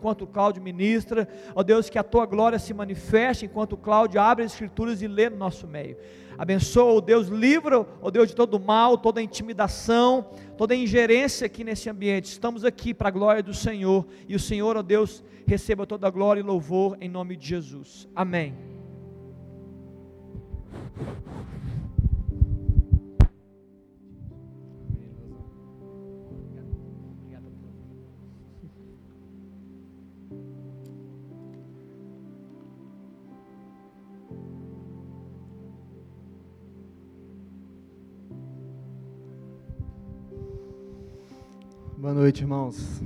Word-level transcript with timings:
enquanto 0.00 0.22
o 0.22 0.26
Cláudio 0.26 0.62
ministra. 0.62 1.28
Ó 1.54 1.62
Deus, 1.62 1.90
que 1.90 1.98
a 1.98 2.02
tua 2.02 2.24
glória 2.24 2.58
se 2.58 2.72
manifeste 2.72 3.44
enquanto 3.44 3.74
o 3.74 3.76
Cláudio 3.76 4.18
abre 4.18 4.44
as 4.44 4.52
escrituras 4.52 5.02
e 5.02 5.06
lê 5.06 5.28
no 5.28 5.36
nosso 5.36 5.66
meio. 5.66 5.98
Abençoa, 6.38 6.94
ó 6.94 7.00
Deus, 7.02 7.28
livra, 7.28 7.86
ó 8.00 8.10
Deus, 8.10 8.30
de 8.30 8.34
todo 8.34 8.58
mal, 8.58 8.96
toda 8.96 9.20
intimidação, 9.20 10.30
toda 10.56 10.74
ingerência 10.74 11.44
aqui 11.44 11.62
nesse 11.62 11.90
ambiente. 11.90 12.24
Estamos 12.24 12.64
aqui 12.64 12.94
para 12.94 13.08
a 13.08 13.10
glória 13.10 13.42
do 13.42 13.52
Senhor. 13.52 14.06
E 14.26 14.34
o 14.34 14.40
Senhor, 14.40 14.74
ó 14.74 14.82
Deus, 14.82 15.22
receba 15.46 15.86
toda 15.86 16.06
a 16.06 16.10
glória 16.10 16.40
e 16.40 16.42
louvor 16.42 16.96
em 16.98 17.10
nome 17.10 17.36
de 17.36 17.46
Jesus. 17.46 18.08
Amém. 18.16 18.56
Boa 42.10 42.22
noite, 42.22 42.42
irmãos. 42.42 43.00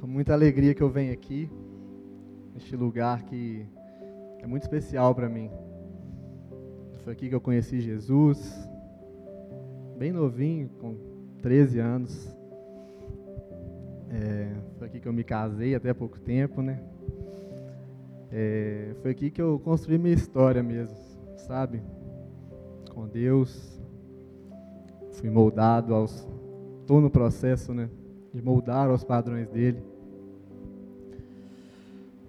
Com 0.00 0.06
muita 0.08 0.32
alegria 0.32 0.74
que 0.74 0.82
eu 0.82 0.90
venho 0.90 1.12
aqui, 1.12 1.48
neste 2.52 2.74
lugar 2.74 3.22
que 3.22 3.64
é 4.40 4.46
muito 4.48 4.64
especial 4.64 5.14
para 5.14 5.28
mim. 5.28 5.48
Foi 7.04 7.12
aqui 7.12 7.28
que 7.28 7.34
eu 7.34 7.40
conheci 7.40 7.80
Jesus, 7.80 8.68
bem 9.96 10.10
novinho, 10.10 10.70
com 10.80 10.96
13 11.40 11.78
anos. 11.78 12.36
É, 14.10 14.52
foi 14.76 14.88
aqui 14.88 14.98
que 14.98 15.06
eu 15.06 15.12
me 15.12 15.22
casei 15.22 15.76
até 15.76 15.90
há 15.90 15.94
pouco 15.94 16.18
tempo, 16.18 16.60
né? 16.60 16.82
É, 18.32 18.92
foi 19.02 19.12
aqui 19.12 19.30
que 19.30 19.40
eu 19.40 19.60
construí 19.60 19.98
minha 19.98 20.14
história 20.14 20.64
mesmo, 20.64 20.98
sabe? 21.36 21.80
Com 22.92 23.06
Deus. 23.06 23.80
Fui 25.12 25.30
moldado 25.30 25.94
aos 25.94 26.28
estou 26.90 27.00
no 27.00 27.08
processo 27.08 27.72
né, 27.72 27.88
de 28.34 28.42
moldar 28.42 28.90
aos 28.90 29.04
padrões 29.04 29.48
dele. 29.48 29.80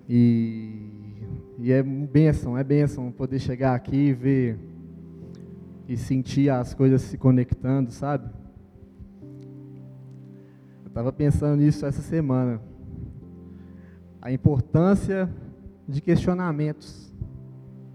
E, 0.08 0.92
e 1.58 1.72
é 1.72 1.82
bênção, 1.82 2.56
é 2.56 2.64
bênção 2.64 3.12
poder 3.12 3.40
chegar 3.40 3.74
aqui 3.74 3.96
e 3.96 4.14
ver 4.14 4.60
e 5.88 5.98
sentir 5.98 6.52
as 6.52 6.76
coisas 6.76 7.02
se 7.02 7.18
conectando, 7.18 7.90
sabe? 7.90 8.30
Eu 10.84 10.90
estava 10.90 11.12
pensando 11.12 11.60
nisso 11.60 11.84
essa 11.88 12.04
semana. 12.04 12.62
A 14.22 14.32
importância 14.32 15.28
de 15.88 16.02
questionamentos, 16.02 17.12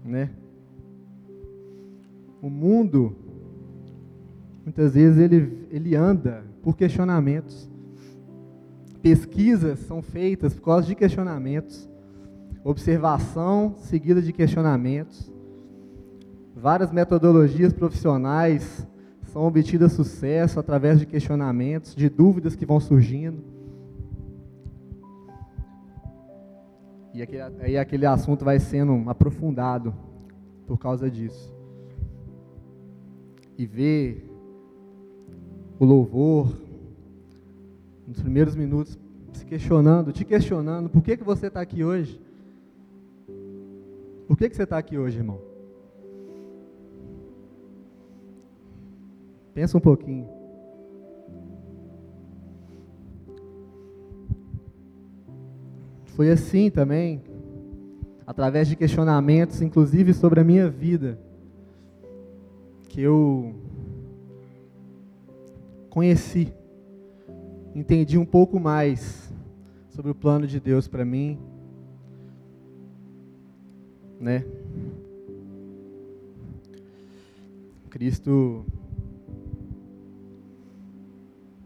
né? 0.03 0.31
O 2.41 2.49
mundo, 2.49 3.15
muitas 4.65 4.95
vezes, 4.95 5.17
ele, 5.17 5.65
ele 5.71 5.95
anda 5.95 6.45
por 6.67 6.75
questionamentos. 6.75 7.69
Pesquisas 9.01 9.79
são 9.79 10.01
feitas 10.01 10.53
por 10.53 10.63
causa 10.63 10.85
de 10.85 10.95
questionamentos. 10.95 11.89
Observação 12.61 13.75
seguida 13.77 14.21
de 14.21 14.33
questionamentos. 14.33 15.31
Várias 16.53 16.91
metodologias 16.91 17.71
profissionais 17.71 18.85
são 19.31 19.47
obtidas 19.47 19.93
sucesso 19.93 20.59
através 20.59 20.99
de 20.99 21.05
questionamentos, 21.05 21.95
de 21.95 22.09
dúvidas 22.09 22.53
que 22.53 22.65
vão 22.65 22.81
surgindo. 22.81 23.41
E 27.13 27.21
aquele, 27.21 27.43
aí 27.61 27.77
aquele 27.77 28.05
assunto 28.05 28.43
vai 28.43 28.59
sendo 28.59 29.09
aprofundado 29.09 29.95
por 30.65 30.77
causa 30.77 31.09
disso. 31.09 31.55
E 33.57 33.65
ver 33.65 34.26
o 35.79 35.85
louvor, 35.85 36.51
nos 38.07 38.21
primeiros 38.21 38.55
minutos, 38.55 38.97
se 39.33 39.45
questionando, 39.45 40.11
te 40.11 40.25
questionando, 40.25 40.89
por 40.89 41.03
que, 41.03 41.17
que 41.17 41.23
você 41.23 41.47
está 41.47 41.61
aqui 41.61 41.83
hoje? 41.83 42.19
Por 44.27 44.35
que, 44.37 44.49
que 44.49 44.55
você 44.55 44.63
está 44.63 44.77
aqui 44.77 44.97
hoje, 44.97 45.17
irmão? 45.17 45.39
Pensa 49.53 49.77
um 49.77 49.81
pouquinho. 49.81 50.27
Foi 56.05 56.31
assim 56.31 56.69
também, 56.69 57.21
através 58.25 58.67
de 58.67 58.75
questionamentos, 58.75 59.61
inclusive 59.61 60.13
sobre 60.13 60.39
a 60.39 60.43
minha 60.43 60.67
vida, 60.67 61.19
que 62.89 63.01
eu 63.01 63.53
conheci, 65.97 66.53
entendi 67.73 68.19
um 68.19 68.25
pouco 68.25 68.59
mais 68.59 69.33
sobre 69.89 70.11
o 70.11 70.15
plano 70.15 70.45
de 70.45 70.59
Deus 70.59 70.87
para 70.87 71.03
mim, 71.03 71.39
né? 74.19 74.45
Cristo 77.89 78.63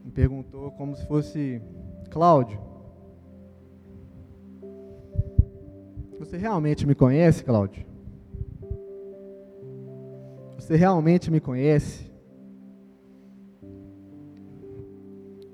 me 0.06 0.12
perguntou 0.12 0.72
como 0.72 0.96
se 0.96 1.06
fosse 1.06 1.62
Cláudio. 2.10 2.58
Você 6.20 6.38
realmente 6.38 6.88
me 6.88 6.96
conhece, 6.96 7.44
Cláudio? 7.44 7.86
Você 10.56 10.78
realmente 10.78 11.30
me 11.30 11.42
conhece? 11.42 12.11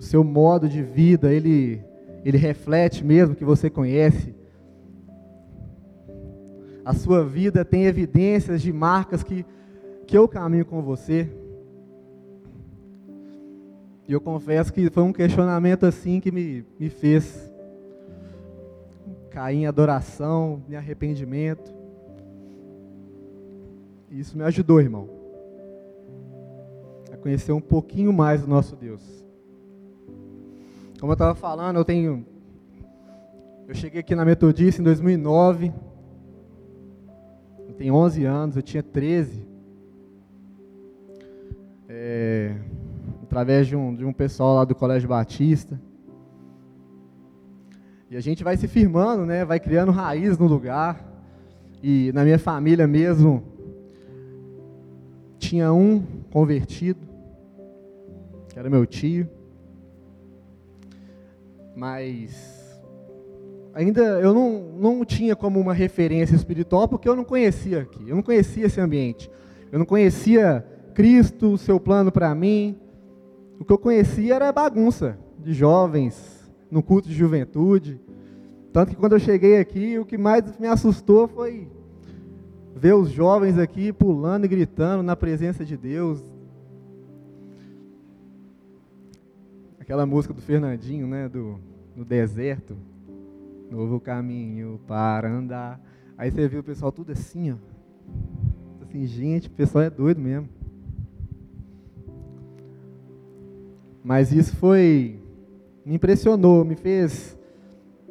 Seu 0.07 0.23
modo 0.23 0.68
de 0.68 0.81
vida, 0.81 1.31
ele, 1.31 1.84
ele 2.23 2.38
reflete 2.38 3.03
mesmo 3.03 3.35
que 3.35 3.45
você 3.45 3.69
conhece. 3.69 4.34
A 6.84 6.94
sua 6.94 7.23
vida 7.23 7.66
tem 7.66 7.85
evidências 7.85 8.62
de 8.62 8.72
marcas 8.72 9.22
que, 9.22 9.46
que 10.07 10.17
eu 10.17 10.28
caminho 10.28 10.66
com 10.66 10.81
você. 10.81 11.29
E 14.07 14.13
eu 14.13 14.22
confesso 14.22 14.72
que 14.72 14.90
foi 14.90 15.03
um 15.03 15.12
questionamento 15.12 15.85
assim 15.85 16.22
que 16.22 16.31
me, 16.31 16.66
me 16.79 16.90
fez 16.90 17.51
cair 19.29 19.57
em 19.57 19.67
adoração, 19.67 20.63
em 20.69 20.75
arrependimento. 20.75 21.75
E 24.09 24.22
isso 24.22 24.38
me 24.38 24.46
ajudou, 24.46 24.79
irmão, 24.79 25.09
a 27.12 27.17
conhecer 27.17 27.51
um 27.51 27.59
pouquinho 27.59 28.13
mais 28.13 28.41
do 28.41 28.47
nosso 28.47 28.73
Deus. 28.78 29.26
Como 31.00 31.12
eu 31.12 31.13
estava 31.13 31.35
falando, 31.35 31.78
eu 31.78 31.85
tenho. 31.85 32.25
Eu 33.68 33.75
cheguei 33.75 34.00
aqui 34.00 34.16
na 34.16 34.25
Metodista 34.25 34.81
em 34.81 34.84
2009. 34.84 35.72
Eu 37.68 37.74
tenho 37.75 37.94
11 37.94 38.25
anos, 38.25 38.56
eu 38.56 38.63
tinha 38.63 38.81
13. 38.81 39.46
É, 41.88 42.56
através 43.22 43.68
de 43.68 43.75
um, 43.75 43.94
de 43.94 44.03
um 44.03 44.12
pessoal 44.12 44.56
lá 44.56 44.66
do 44.66 44.74
Colégio 44.74 45.08
Batista. 45.08 45.80
E 48.09 48.18
a 48.18 48.19
gente 48.19 48.44
vai 48.44 48.58
se 48.58 48.68
firmando, 48.68 49.24
né? 49.24 49.46
Vai 49.46 49.59
criando 49.59 49.91
raiz 49.91 50.40
no 50.40 50.47
lugar. 50.47 51.06
E 51.84 52.12
na 52.12 52.24
minha 52.24 52.40
família 52.40 52.88
mesmo, 52.88 53.44
tinha 55.38 55.72
um 55.72 56.02
convertido, 56.31 57.00
que 58.50 58.58
era 58.58 58.68
meu 58.68 58.84
tio 58.88 59.36
mas 61.77 62.81
ainda 63.72 64.02
eu 64.02 64.34
não, 64.34 64.73
não 64.79 65.05
tinha 65.05 65.35
como 65.35 65.59
uma 65.59 65.75
referência 65.75 66.35
espiritual 66.35 66.87
porque 66.87 67.07
eu 67.07 67.16
não 67.16 67.23
conhecia 67.23 67.81
aqui, 67.81 68.09
eu 68.09 68.16
não 68.16 68.23
conhecia 68.23 68.66
esse 68.66 68.81
ambiente, 68.81 69.29
eu 69.72 69.78
não 69.78 69.85
conhecia 69.85 70.66
Cristo, 70.96 71.53
o 71.53 71.57
seu 71.57 71.79
plano 71.79 72.11
para 72.11 72.34
mim. 72.34 72.75
O 73.59 73.63
que 73.63 73.72
eu 73.72 73.78
conhecia 73.78 74.34
era 74.34 74.52
bagunça 74.52 75.19
de 75.37 75.53
jovens 75.53 76.52
no 76.72 76.81
culto 76.81 77.07
de 77.07 77.13
juventude. 77.13 78.02
Tanto 78.73 78.90
que 78.90 78.96
quando 78.96 79.13
eu 79.13 79.19
cheguei 79.19 79.59
aqui, 79.59 79.99
o 79.99 80.05
que 80.05 80.17
mais 80.17 80.57
me 80.57 80.67
assustou 80.67 81.28
foi 81.28 81.67
ver 82.75 82.96
os 82.96 83.11
jovens 83.11 83.59
aqui 83.59 83.93
pulando 83.93 84.46
e 84.46 84.47
gritando 84.47 85.03
na 85.03 85.16
presença 85.16 85.63
de 85.63 85.78
Deus, 85.78 86.23
Aquela 89.87 90.05
música 90.05 90.34
do 90.34 90.41
Fernandinho, 90.41 91.07
né? 91.07 91.29
Do, 91.29 91.61
no 91.95 92.03
deserto. 92.03 92.75
Novo 93.72 94.01
caminho 94.01 94.81
para 94.85 95.31
andar. 95.31 95.79
Aí 96.17 96.29
você 96.29 96.45
viu 96.45 96.59
o 96.59 96.63
pessoal 96.63 96.91
tudo 96.91 97.13
assim, 97.13 97.53
ó. 97.53 97.55
Assim, 98.81 99.05
gente, 99.05 99.47
o 99.47 99.51
pessoal 99.51 99.85
é 99.85 99.89
doido 99.89 100.19
mesmo. 100.19 100.49
Mas 104.03 104.34
isso 104.34 104.57
foi. 104.57 105.22
Me 105.85 105.95
impressionou, 105.95 106.66
me 106.66 106.75
fez 106.75 107.40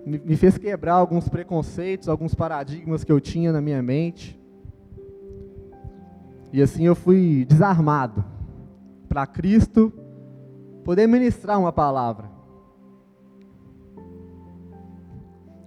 me 0.07 0.35
fez 0.35 0.57
quebrar 0.57 0.95
alguns 0.95 1.29
preconceitos, 1.29 2.09
alguns 2.09 2.35
paradigmas 2.35 3.05
que 3.05 3.13
eu 3.13 3.21
tinha 3.21 3.53
na 3.53 3.61
minha 3.61 3.83
mente. 3.83 4.41
E 6.51 6.63
assim 6.63 6.87
eu 6.87 6.95
fui 6.95 7.45
desarmado 7.45 8.25
para 9.11 9.27
Cristo 9.27 9.93
poder 10.87 11.09
ministrar 11.09 11.59
uma 11.59 11.73
palavra. 11.73 12.31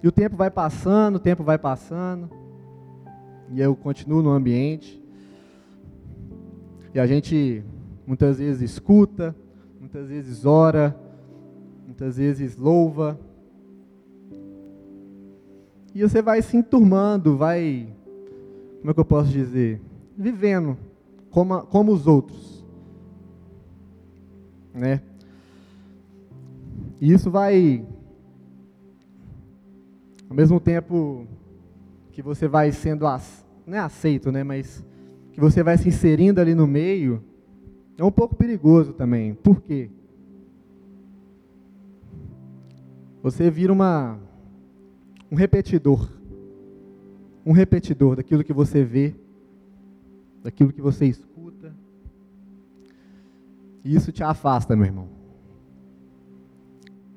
E 0.02 0.08
o 0.08 0.10
tempo 0.10 0.34
vai 0.34 0.50
passando, 0.50 1.16
o 1.16 1.18
tempo 1.20 1.44
vai 1.44 1.58
passando, 1.58 2.30
e 3.50 3.60
eu 3.60 3.76
continuo 3.76 4.22
no 4.22 4.30
ambiente. 4.30 4.98
E 6.94 6.98
a 6.98 7.06
gente 7.06 7.62
muitas 8.06 8.38
vezes 8.38 8.62
escuta, 8.62 9.36
muitas 9.78 10.08
vezes 10.08 10.46
ora, 10.46 10.98
muitas 11.84 12.16
vezes 12.16 12.56
louva. 12.56 13.20
E 15.94 16.00
você 16.00 16.22
vai 16.22 16.40
se 16.40 16.56
enturmando, 16.56 17.36
vai, 17.36 17.94
como 18.78 18.90
é 18.90 18.94
que 18.94 19.00
eu 19.00 19.04
posso 19.04 19.28
dizer? 19.28 19.82
Vivendo 20.16 20.78
como, 21.30 21.60
como 21.66 21.92
os 21.92 22.06
outros. 22.06 22.64
Né? 24.72 25.02
E 27.00 27.10
isso 27.10 27.30
vai, 27.30 27.82
ao 30.28 30.36
mesmo 30.36 30.60
tempo 30.60 31.26
que 32.12 32.20
você 32.20 32.46
vai 32.46 32.70
sendo, 32.72 33.06
não 33.66 33.78
é 33.78 33.80
aceito, 33.80 34.30
né? 34.30 34.44
Mas 34.44 34.84
que 35.32 35.40
você 35.40 35.62
vai 35.62 35.78
se 35.78 35.88
inserindo 35.88 36.40
ali 36.40 36.54
no 36.54 36.66
meio, 36.66 37.24
é 37.96 38.04
um 38.04 38.10
pouco 38.10 38.36
perigoso 38.36 38.92
também. 38.92 39.32
Por 39.32 39.62
quê? 39.62 39.90
Você 43.22 43.50
vira 43.50 43.72
uma, 43.72 44.18
um 45.32 45.36
repetidor. 45.36 46.06
Um 47.46 47.52
repetidor 47.52 48.16
daquilo 48.16 48.44
que 48.44 48.52
você 48.52 48.84
vê, 48.84 49.14
daquilo 50.42 50.70
que 50.70 50.82
você 50.82 51.06
escuta. 51.06 51.74
E 53.82 53.94
isso 53.94 54.12
te 54.12 54.22
afasta, 54.22 54.76
meu 54.76 54.84
irmão. 54.84 55.19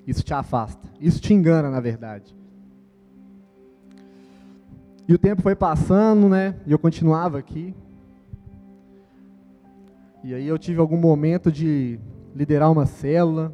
Isso 0.05 0.23
te 0.23 0.33
afasta. 0.33 0.87
Isso 0.99 1.21
te 1.21 1.33
engana, 1.33 1.69
na 1.69 1.79
verdade. 1.79 2.35
E 5.07 5.13
o 5.13 5.17
tempo 5.17 5.41
foi 5.41 5.55
passando, 5.55 6.29
né? 6.29 6.55
E 6.65 6.71
eu 6.71 6.79
continuava 6.79 7.37
aqui. 7.37 7.75
E 10.23 10.33
aí 10.33 10.47
eu 10.47 10.57
tive 10.57 10.79
algum 10.79 10.97
momento 10.97 11.51
de 11.51 11.99
liderar 12.33 12.71
uma 12.71 12.85
célula. 12.85 13.53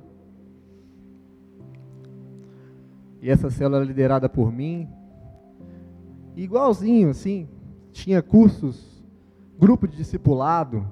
E 3.22 3.30
essa 3.30 3.50
célula 3.50 3.78
era 3.78 3.86
liderada 3.86 4.30
por 4.30 4.52
mim. 4.52 4.88
E 6.36 6.44
igualzinho, 6.44 7.10
assim, 7.10 7.48
tinha 7.92 8.22
cursos, 8.22 9.04
grupo 9.60 9.88
de 9.88 9.98
discipulado, 9.98 10.88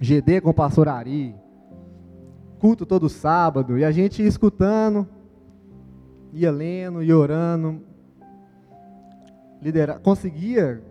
GD 0.00 0.40
com 0.40 0.52
pastor 0.52 0.88
Ari, 0.88 1.34
culto 2.60 2.84
todo 2.84 3.08
sábado, 3.08 3.78
e 3.78 3.84
a 3.84 3.90
gente 3.90 4.22
ia 4.22 4.28
escutando, 4.28 5.08
ia 6.32 6.50
lendo, 6.50 7.02
ia 7.02 7.16
orando, 7.16 7.80
liderar, 9.60 9.98
conseguia 10.00 10.82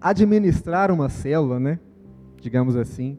administrar 0.00 0.90
uma 0.90 1.08
célula, 1.08 1.58
né? 1.58 1.78
digamos 2.44 2.76
assim. 2.76 3.18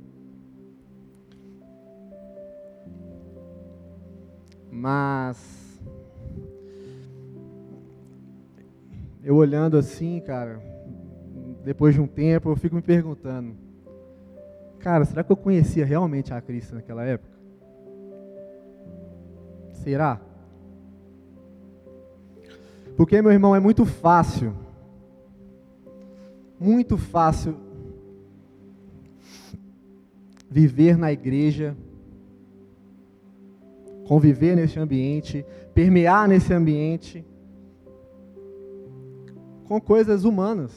Mas 4.72 5.82
eu 9.24 9.36
olhando 9.36 9.80
assim, 9.80 10.22
cara, 10.22 10.62
depois 11.64 11.96
de 11.96 12.02
um 12.02 12.06
tempo, 12.06 12.50
eu 12.50 12.56
fico 12.56 12.76
me 12.76 12.84
perguntando, 12.84 13.56
cara, 14.78 15.04
será 15.06 15.24
que 15.24 15.32
eu 15.32 15.38
conhecia 15.38 15.84
realmente 15.84 16.32
a 16.32 16.40
Cristo 16.40 16.76
naquela 16.76 17.04
época? 17.04 17.35
Será? 19.86 20.20
Porque, 22.98 23.22
meu 23.22 23.32
irmão, 23.32 23.56
é 23.56 23.60
muito 23.60 23.86
fácil, 23.86 24.52
muito 26.60 26.98
fácil 26.98 27.56
viver 30.50 30.98
na 30.98 31.12
igreja, 31.12 31.78
conviver 34.08 34.56
nesse 34.56 34.80
ambiente, 34.80 35.46
permear 35.72 36.28
nesse 36.28 36.52
ambiente 36.52 37.24
com 39.66 39.80
coisas 39.80 40.24
humanas. 40.24 40.72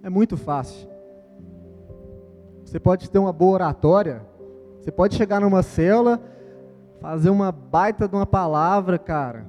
É 0.00 0.08
muito 0.08 0.36
fácil. 0.36 0.88
Você 2.64 2.78
pode 2.78 3.10
ter 3.10 3.18
uma 3.18 3.32
boa 3.32 3.54
oratória, 3.54 4.24
você 4.80 4.92
pode 4.92 5.16
chegar 5.16 5.40
numa 5.40 5.64
célula, 5.64 6.22
fazer 7.00 7.30
uma 7.30 7.52
baita 7.52 8.08
de 8.08 8.14
uma 8.14 8.26
palavra, 8.26 8.98
cara. 8.98 9.46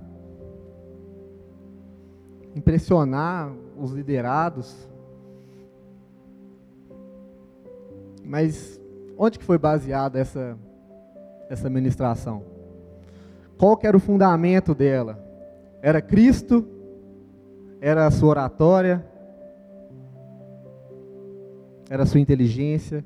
Impressionar 2.55 3.51
os 3.77 3.91
liderados. 3.91 4.87
Mas 8.23 8.79
onde 9.17 9.39
que 9.39 9.45
foi 9.45 9.57
baseada 9.57 10.19
essa, 10.19 10.57
essa 11.49 11.69
ministração? 11.69 12.43
Qual 13.57 13.75
que 13.75 13.87
era 13.87 13.97
o 13.97 13.99
fundamento 13.99 14.75
dela? 14.75 15.19
Era 15.81 16.01
Cristo? 16.01 16.67
Era 17.81 18.05
a 18.05 18.11
sua 18.11 18.29
oratória? 18.29 19.05
Era 21.89 22.03
a 22.03 22.05
sua 22.05 22.19
inteligência? 22.19 23.03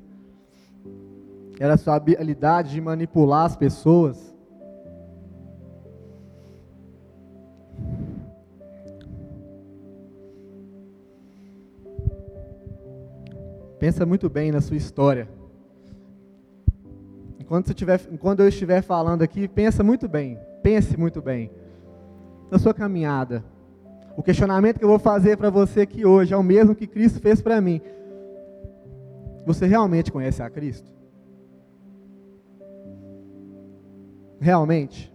Era 1.58 1.74
a 1.74 1.76
sua 1.76 1.94
habilidade 1.94 2.72
de 2.72 2.80
manipular 2.80 3.46
as 3.46 3.56
pessoas? 3.56 4.33
Pensa 13.84 14.06
muito 14.06 14.30
bem 14.30 14.50
na 14.50 14.62
sua 14.62 14.78
história. 14.78 15.28
Enquanto, 17.38 17.66
você 17.66 17.74
tiver, 17.74 18.00
enquanto 18.10 18.40
eu 18.40 18.48
estiver 18.48 18.80
falando 18.80 19.20
aqui, 19.20 19.46
pensa 19.46 19.82
muito 19.82 20.08
bem, 20.08 20.38
pense 20.62 20.96
muito 20.96 21.20
bem 21.20 21.50
na 22.50 22.58
sua 22.58 22.72
caminhada. 22.72 23.44
O 24.16 24.22
questionamento 24.22 24.78
que 24.78 24.84
eu 24.86 24.88
vou 24.88 24.98
fazer 24.98 25.36
para 25.36 25.50
você 25.50 25.82
aqui 25.82 26.02
hoje 26.06 26.32
é 26.32 26.36
o 26.38 26.42
mesmo 26.42 26.74
que 26.74 26.86
Cristo 26.86 27.20
fez 27.20 27.42
para 27.42 27.60
mim. 27.60 27.78
Você 29.44 29.66
realmente 29.66 30.10
conhece 30.10 30.42
a 30.42 30.48
Cristo? 30.48 30.90
Realmente? 34.40 35.12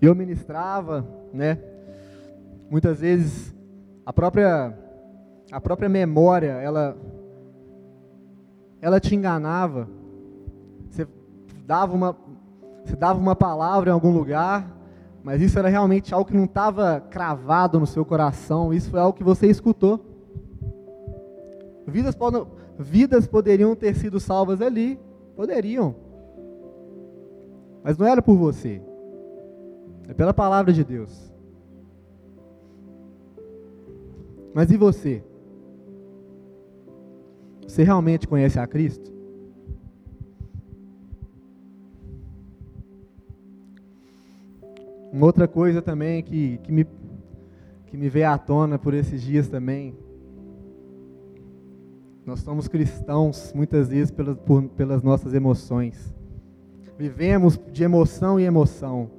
Eu 0.00 0.14
ministrava, 0.14 1.04
né? 1.32 1.58
Muitas 2.70 3.00
vezes 3.00 3.55
a 4.06 4.12
própria 4.12 4.72
a 5.50 5.60
própria 5.60 5.88
memória, 5.88 6.52
ela 6.52 6.96
ela 8.80 9.00
te 9.00 9.16
enganava. 9.16 9.88
Você 10.88 11.06
dava 11.66 11.92
uma, 11.92 12.16
você 12.84 12.94
dava 12.94 13.18
uma 13.18 13.34
palavra 13.34 13.90
em 13.90 13.92
algum 13.92 14.12
lugar, 14.12 14.76
mas 15.24 15.42
isso 15.42 15.58
era 15.58 15.68
realmente 15.68 16.14
algo 16.14 16.28
que 16.30 16.36
não 16.36 16.44
estava 16.44 17.00
cravado 17.00 17.80
no 17.80 17.86
seu 17.86 18.04
coração, 18.04 18.72
isso 18.72 18.90
foi 18.90 19.00
algo 19.00 19.16
que 19.16 19.24
você 19.24 19.48
escutou. 19.48 20.00
Vidas, 21.84 22.14
podem, 22.14 22.46
vidas 22.78 23.26
poderiam 23.26 23.74
ter 23.74 23.94
sido 23.96 24.20
salvas 24.20 24.60
ali, 24.60 25.00
poderiam. 25.34 25.94
Mas 27.82 27.98
não 27.98 28.06
era 28.06 28.22
por 28.22 28.36
você, 28.36 28.80
é 30.08 30.14
pela 30.14 30.32
palavra 30.32 30.72
de 30.72 30.84
Deus. 30.84 31.35
Mas 34.56 34.70
e 34.70 34.76
você? 34.78 35.22
Você 37.68 37.82
realmente 37.82 38.26
conhece 38.26 38.58
a 38.58 38.66
Cristo? 38.66 39.12
Uma 45.12 45.26
outra 45.26 45.46
coisa 45.46 45.82
também 45.82 46.22
que, 46.22 46.56
que, 46.62 46.72
me, 46.72 46.86
que 47.84 47.98
me 47.98 48.08
veio 48.08 48.30
à 48.30 48.38
tona 48.38 48.78
por 48.78 48.94
esses 48.94 49.20
dias 49.20 49.46
também. 49.46 49.94
Nós 52.24 52.40
somos 52.40 52.66
cristãos 52.66 53.52
muitas 53.54 53.90
vezes 53.90 54.10
pelas, 54.10 54.38
por, 54.38 54.62
pelas 54.70 55.02
nossas 55.02 55.34
emoções. 55.34 56.14
Vivemos 56.96 57.60
de 57.70 57.84
emoção 57.84 58.40
em 58.40 58.44
emoção. 58.44 59.10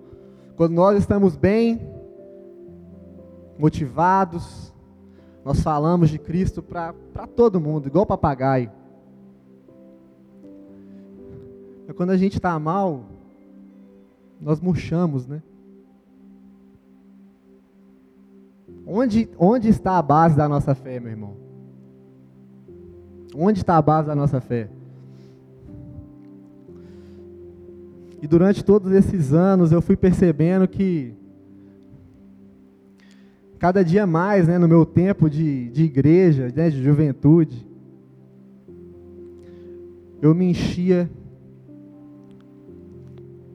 Quando 0.56 0.74
nós 0.74 0.98
estamos 0.98 1.38
bem, 1.38 1.79
motivados, 3.56 4.75
nós 5.48 5.62
falamos 5.62 6.10
de 6.10 6.20
Cristo 6.20 6.62
para 6.62 6.94
todo 7.34 7.58
mundo, 7.58 7.88
igual 7.88 8.06
papagaio. 8.06 8.70
Mas 11.88 11.96
quando 11.96 12.10
a 12.10 12.18
gente 12.18 12.34
está 12.34 12.60
mal, 12.60 13.06
nós 14.42 14.60
murchamos, 14.60 15.25
né? 15.25 15.42
Onde, 18.86 19.30
onde 19.39 19.70
está 19.70 19.98
a 19.98 20.01
base 20.01 20.36
da 20.36 20.50
nossa 20.50 20.75
fé, 20.75 21.00
meu 21.00 21.12
irmão? 21.12 21.34
Onde 23.34 23.60
está 23.60 23.77
a 23.77 23.82
base 23.82 24.10
da 24.10 24.16
nossa 24.16 24.42
fé? 24.42 24.70
E 28.22 28.27
durante 28.27 28.66
todos 28.66 28.92
esses 28.92 29.32
anos 29.32 29.72
eu 29.72 29.82
fui 29.82 29.96
percebendo 29.96 30.68
que 30.68 31.16
cada 33.57 33.83
dia 33.83 34.05
mais, 34.05 34.47
né, 34.47 34.57
no 34.57 34.67
meu 34.67 34.85
tempo 34.85 35.29
de, 35.29 35.69
de 35.69 35.83
igreja, 35.83 36.51
né, 36.55 36.69
de 36.69 36.81
juventude, 36.83 37.67
eu 40.21 40.33
me 40.33 40.45
enchia, 40.45 41.09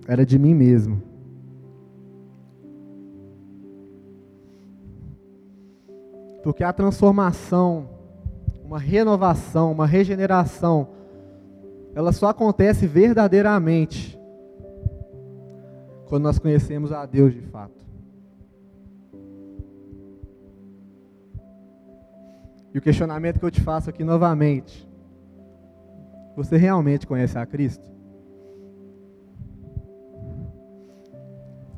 era 0.07 0.25
de 0.27 0.39
mim 0.39 0.55
mesmo. 0.55 1.03
Porque 6.43 6.65
a 6.65 6.73
transformação, 6.73 7.89
uma 8.65 8.79
renovação, 8.79 9.71
uma 9.71 9.87
regeneração, 9.87 10.89
ela 11.95 12.13
só 12.13 12.29
acontece 12.29 12.87
verdadeiramente 12.87 14.19
quando 16.07 16.25
nós 16.25 16.39
conhecemos 16.39 16.91
a 16.93 17.07
Deus 17.07 17.33
de 17.33 17.41
fato. 17.43 17.92
E 22.75 22.79
o 22.79 22.83
questionamento 22.83 23.39
que 23.39 23.45
eu 23.45 23.51
te 23.51 23.61
faço 23.61 23.91
aqui 23.91 24.03
novamente: 24.03 24.89
você 26.35 26.57
realmente 26.57 27.07
conhece 27.07 27.39
a 27.39 27.45
Cristo? 27.45 27.91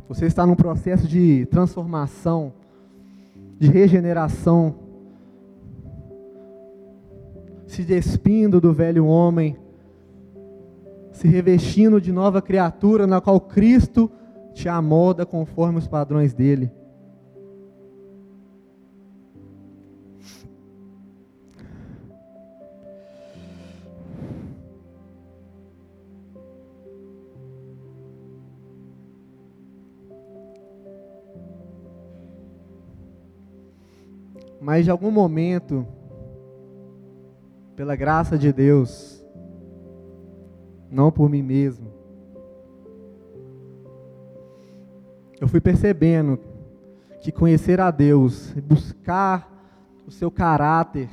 Você 0.08 0.26
está 0.26 0.46
num 0.46 0.54
processo 0.54 1.08
de 1.08 1.46
transformação, 1.46 2.52
de 3.58 3.68
regeneração, 3.68 4.74
se 7.66 7.82
despindo 7.82 8.60
do 8.60 8.72
velho 8.72 9.06
homem, 9.06 9.56
se 11.10 11.26
revestindo 11.26 12.00
de 12.00 12.12
nova 12.12 12.40
criatura 12.42 13.06
na 13.06 13.20
qual 13.20 13.40
Cristo 13.40 14.10
te 14.52 14.68
amolda 14.68 15.26
conforme 15.26 15.78
os 15.78 15.88
padrões 15.88 16.32
dele. 16.32 16.70
Mas 34.64 34.86
de 34.86 34.90
algum 34.90 35.10
momento, 35.10 35.86
pela 37.76 37.94
graça 37.94 38.38
de 38.38 38.50
Deus, 38.50 39.22
não 40.90 41.12
por 41.12 41.28
mim 41.28 41.42
mesmo, 41.42 41.92
eu 45.38 45.46
fui 45.46 45.60
percebendo 45.60 46.40
que 47.20 47.30
conhecer 47.30 47.78
a 47.78 47.90
Deus, 47.90 48.54
buscar 48.66 49.52
o 50.06 50.10
seu 50.10 50.30
caráter, 50.30 51.10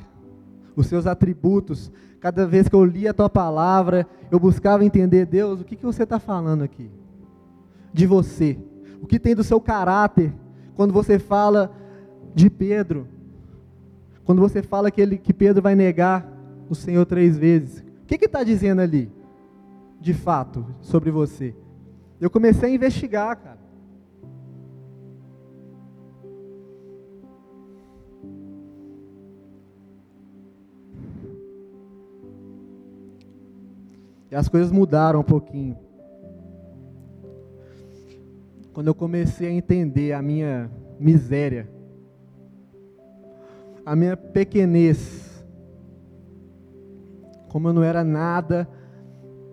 os 0.74 0.86
seus 0.86 1.06
atributos, 1.06 1.92
cada 2.20 2.46
vez 2.46 2.70
que 2.70 2.74
eu 2.74 2.86
lia 2.86 3.10
a 3.10 3.14
tua 3.14 3.28
palavra, 3.28 4.06
eu 4.30 4.40
buscava 4.40 4.82
entender, 4.82 5.26
Deus, 5.26 5.60
o 5.60 5.64
que, 5.64 5.76
que 5.76 5.84
você 5.84 6.04
está 6.04 6.18
falando 6.18 6.64
aqui? 6.64 6.90
De 7.92 8.06
você. 8.06 8.58
O 9.02 9.06
que 9.06 9.20
tem 9.20 9.34
do 9.34 9.44
seu 9.44 9.60
caráter 9.60 10.32
quando 10.74 10.94
você 10.94 11.18
fala 11.18 11.70
de 12.34 12.48
Pedro? 12.48 13.06
Quando 14.24 14.40
você 14.40 14.62
fala 14.62 14.90
que, 14.90 15.00
ele, 15.00 15.18
que 15.18 15.32
Pedro 15.32 15.60
vai 15.60 15.74
negar 15.74 16.26
o 16.68 16.74
Senhor 16.74 17.04
três 17.04 17.36
vezes, 17.36 17.84
o 18.02 18.06
que 18.06 18.24
está 18.24 18.44
dizendo 18.44 18.80
ali, 18.80 19.10
de 20.00 20.14
fato, 20.14 20.64
sobre 20.80 21.10
você? 21.10 21.54
Eu 22.20 22.30
comecei 22.30 22.70
a 22.70 22.74
investigar, 22.74 23.36
cara. 23.36 23.62
E 34.30 34.34
as 34.34 34.48
coisas 34.48 34.72
mudaram 34.72 35.20
um 35.20 35.24
pouquinho. 35.24 35.76
Quando 38.72 38.86
eu 38.86 38.94
comecei 38.94 39.48
a 39.48 39.52
entender 39.52 40.14
a 40.14 40.22
minha 40.22 40.70
miséria, 40.98 41.68
a 43.84 43.96
minha 43.96 44.16
pequenez, 44.16 45.44
como 47.48 47.68
eu 47.68 47.72
não 47.72 47.82
era 47.82 48.02
nada 48.02 48.68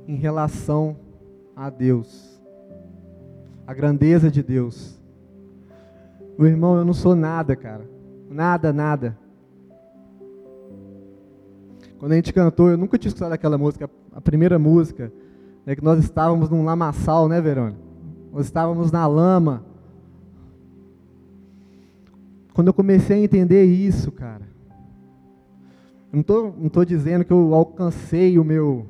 em 0.08 0.16
relação 0.16 0.96
a 1.56 1.70
Deus, 1.70 2.42
a 3.66 3.74
grandeza 3.74 4.32
de 4.32 4.42
Deus. 4.42 5.00
Meu 6.38 6.48
irmão, 6.48 6.78
eu 6.78 6.86
não 6.86 6.94
sou 6.94 7.16
nada, 7.16 7.56
cara. 7.56 7.86
Nada, 8.30 8.72
nada. 8.72 9.18
Quando 11.98 12.14
a 12.14 12.16
gente 12.16 12.32
cantou, 12.32 12.70
eu 12.70 12.78
nunca 12.78 12.98
tinha 12.98 13.10
escutado 13.10 13.34
aquela 13.34 13.58
música, 13.58 13.90
a 14.14 14.22
primeira 14.22 14.58
música, 14.58 15.12
né, 15.66 15.76
que 15.76 15.84
nós 15.84 16.00
estávamos 16.00 16.50
num 16.50 16.64
lamaçal, 16.64 17.28
né, 17.28 17.42
Verônica? 17.42 17.78
Nós 18.32 18.46
estávamos 18.46 18.92
na 18.92 19.06
lama, 19.06 19.66
quando 22.60 22.68
eu 22.68 22.74
comecei 22.74 23.16
a 23.16 23.24
entender 23.24 23.64
isso, 23.64 24.12
cara, 24.12 24.46
não 26.12 26.20
estou 26.20 26.54
não 26.60 26.68
tô 26.68 26.84
dizendo 26.84 27.24
que 27.24 27.32
eu 27.32 27.56
alcancei 27.56 28.38
o 28.38 28.44
meu, 28.44 28.86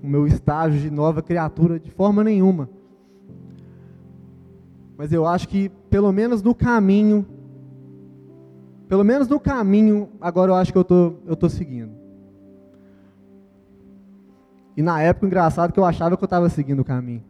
o 0.00 0.06
meu 0.06 0.28
estágio 0.28 0.78
de 0.78 0.88
nova 0.88 1.20
criatura 1.20 1.80
de 1.80 1.90
forma 1.90 2.22
nenhuma. 2.22 2.70
Mas 4.96 5.12
eu 5.12 5.26
acho 5.26 5.48
que, 5.48 5.70
pelo 5.90 6.12
menos 6.12 6.40
no 6.40 6.54
caminho, 6.54 7.26
pelo 8.86 9.02
menos 9.02 9.26
no 9.26 9.40
caminho, 9.40 10.10
agora 10.20 10.52
eu 10.52 10.54
acho 10.54 10.70
que 10.70 10.78
eu 10.78 10.84
tô, 10.84 11.14
estou 11.22 11.36
tô 11.36 11.48
seguindo. 11.48 11.90
E 14.76 14.82
na 14.82 15.02
época, 15.02 15.26
engraçado 15.26 15.72
que 15.72 15.80
eu 15.80 15.84
achava 15.84 16.16
que 16.16 16.22
eu 16.22 16.26
estava 16.26 16.48
seguindo 16.48 16.78
o 16.78 16.84
caminho. 16.84 17.24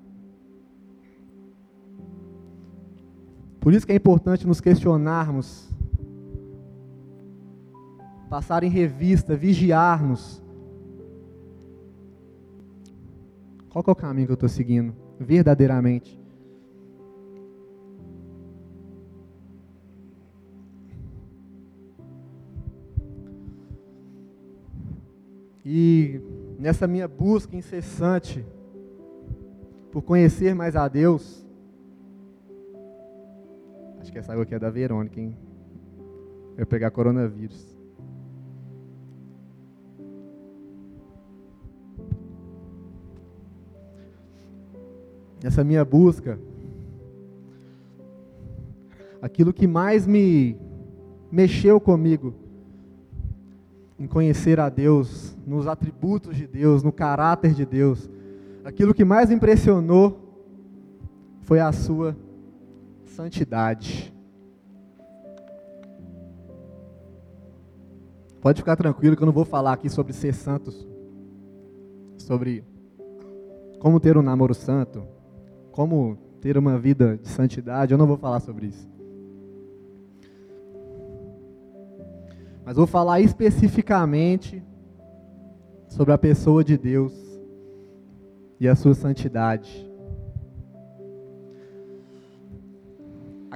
Por 3.60 3.72
isso 3.72 3.86
que 3.86 3.92
é 3.92 3.96
importante 3.96 4.46
nos 4.46 4.60
questionarmos, 4.60 5.68
passar 8.28 8.62
em 8.62 8.70
revista, 8.70 9.36
vigiarmos. 9.36 10.42
Qual 13.68 13.84
é 13.86 13.90
o 13.90 13.94
caminho 13.94 14.26
que 14.26 14.32
eu 14.32 14.34
estou 14.34 14.48
seguindo, 14.48 14.94
verdadeiramente? 15.18 16.18
E 25.64 26.20
nessa 26.58 26.86
minha 26.86 27.06
busca 27.06 27.54
incessante 27.54 28.42
por 29.92 30.00
conhecer 30.00 30.54
mais 30.54 30.74
a 30.74 30.88
Deus, 30.88 31.46
Acho 34.08 34.12
que 34.14 34.18
essa 34.20 34.32
água 34.32 34.44
aqui 34.44 34.54
é 34.54 34.58
da 34.58 34.70
Verônica, 34.70 35.20
hein? 35.20 35.36
Eu 36.56 36.66
pegar 36.66 36.90
coronavírus. 36.90 37.76
Essa 45.44 45.62
minha 45.62 45.84
busca, 45.84 46.38
aquilo 49.20 49.52
que 49.52 49.66
mais 49.66 50.06
me 50.06 50.56
mexeu 51.30 51.78
comigo, 51.78 52.32
em 53.98 54.06
conhecer 54.06 54.58
a 54.58 54.70
Deus, 54.70 55.36
nos 55.46 55.66
atributos 55.66 56.34
de 56.34 56.46
Deus, 56.46 56.82
no 56.82 56.90
caráter 56.90 57.52
de 57.52 57.66
Deus, 57.66 58.08
aquilo 58.64 58.94
que 58.94 59.04
mais 59.04 59.30
impressionou 59.30 60.18
foi 61.42 61.60
a 61.60 61.70
sua 61.72 62.16
santidade. 63.18 64.14
Pode 68.40 68.60
ficar 68.60 68.76
tranquilo 68.76 69.16
que 69.16 69.22
eu 69.22 69.26
não 69.26 69.32
vou 69.32 69.44
falar 69.44 69.72
aqui 69.72 69.90
sobre 69.90 70.12
ser 70.12 70.32
santos, 70.32 70.86
sobre 72.16 72.64
como 73.80 73.98
ter 73.98 74.16
um 74.16 74.22
namoro 74.22 74.54
santo, 74.54 75.02
como 75.72 76.16
ter 76.40 76.56
uma 76.56 76.78
vida 76.78 77.18
de 77.18 77.26
santidade, 77.26 77.90
eu 77.90 77.98
não 77.98 78.06
vou 78.06 78.16
falar 78.16 78.38
sobre 78.38 78.66
isso. 78.66 78.88
Mas 82.64 82.76
vou 82.76 82.86
falar 82.86 83.20
especificamente 83.20 84.62
sobre 85.88 86.12
a 86.12 86.18
pessoa 86.18 86.62
de 86.62 86.78
Deus, 86.78 87.12
e 88.60 88.68
a 88.68 88.76
sua 88.76 88.94
santidade. 88.94 89.87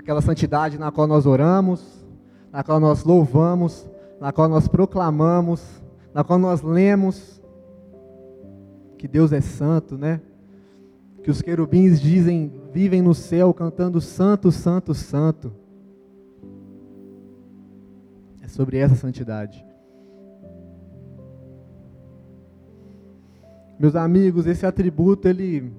Aquela 0.02 0.21
santidade 0.21 0.78
na 0.78 0.90
qual 0.90 1.06
nós 1.06 1.26
oramos, 1.26 2.04
na 2.50 2.64
qual 2.64 2.80
nós 2.80 3.04
louvamos, 3.04 3.88
na 4.21 4.32
qual 4.32 4.49
nós 4.49 4.66
proclamamos, 4.66 5.64
na 6.12 6.25
qual 6.25 6.38
nós 6.38 6.61
lemos 6.61 7.40
que 8.99 9.06
Deus 9.06 9.32
é 9.32 9.40
santo, 9.40 9.97
né? 9.97 10.21
Que 11.23 11.30
os 11.30 11.40
querubins 11.40 12.00
dizem, 12.00 12.52
vivem 12.73 13.00
no 13.00 13.14
céu 13.14 13.54
cantando 13.54 14.00
santo, 14.00 14.50
santo, 14.50 14.92
santo. 14.92 15.52
É 18.40 18.49
sobre 18.49 18.78
essa 18.78 18.97
santidade. 18.97 19.64
Meus 23.78 23.94
amigos, 23.94 24.47
esse 24.47 24.66
atributo 24.66 25.28
ele 25.28 25.73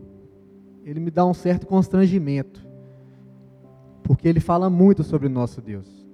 ele 0.85 0.99
me 0.99 1.11
dá 1.11 1.25
um 1.25 1.33
certo 1.33 1.65
constrangimento. 1.67 2.62
Porque 4.03 4.27
ele 4.27 4.39
fala 4.39 4.69
muito 4.69 5.03
sobre 5.03 5.27
o 5.27 5.29
nosso 5.29 5.61
Deus. 5.61 6.05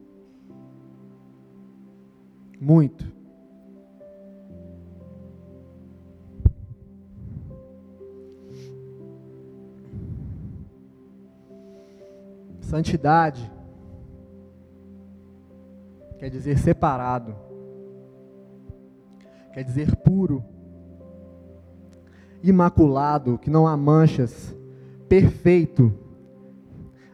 Muito. 2.60 3.20
Santidade 12.62 13.52
quer 16.20 16.30
dizer 16.30 16.60
separado, 16.60 17.34
quer 19.54 19.64
dizer 19.64 19.96
puro 19.96 20.44
imaculado, 22.44 23.38
que 23.38 23.50
não 23.50 23.66
há 23.68 23.76
manchas, 23.76 24.56
perfeito, 25.08 25.94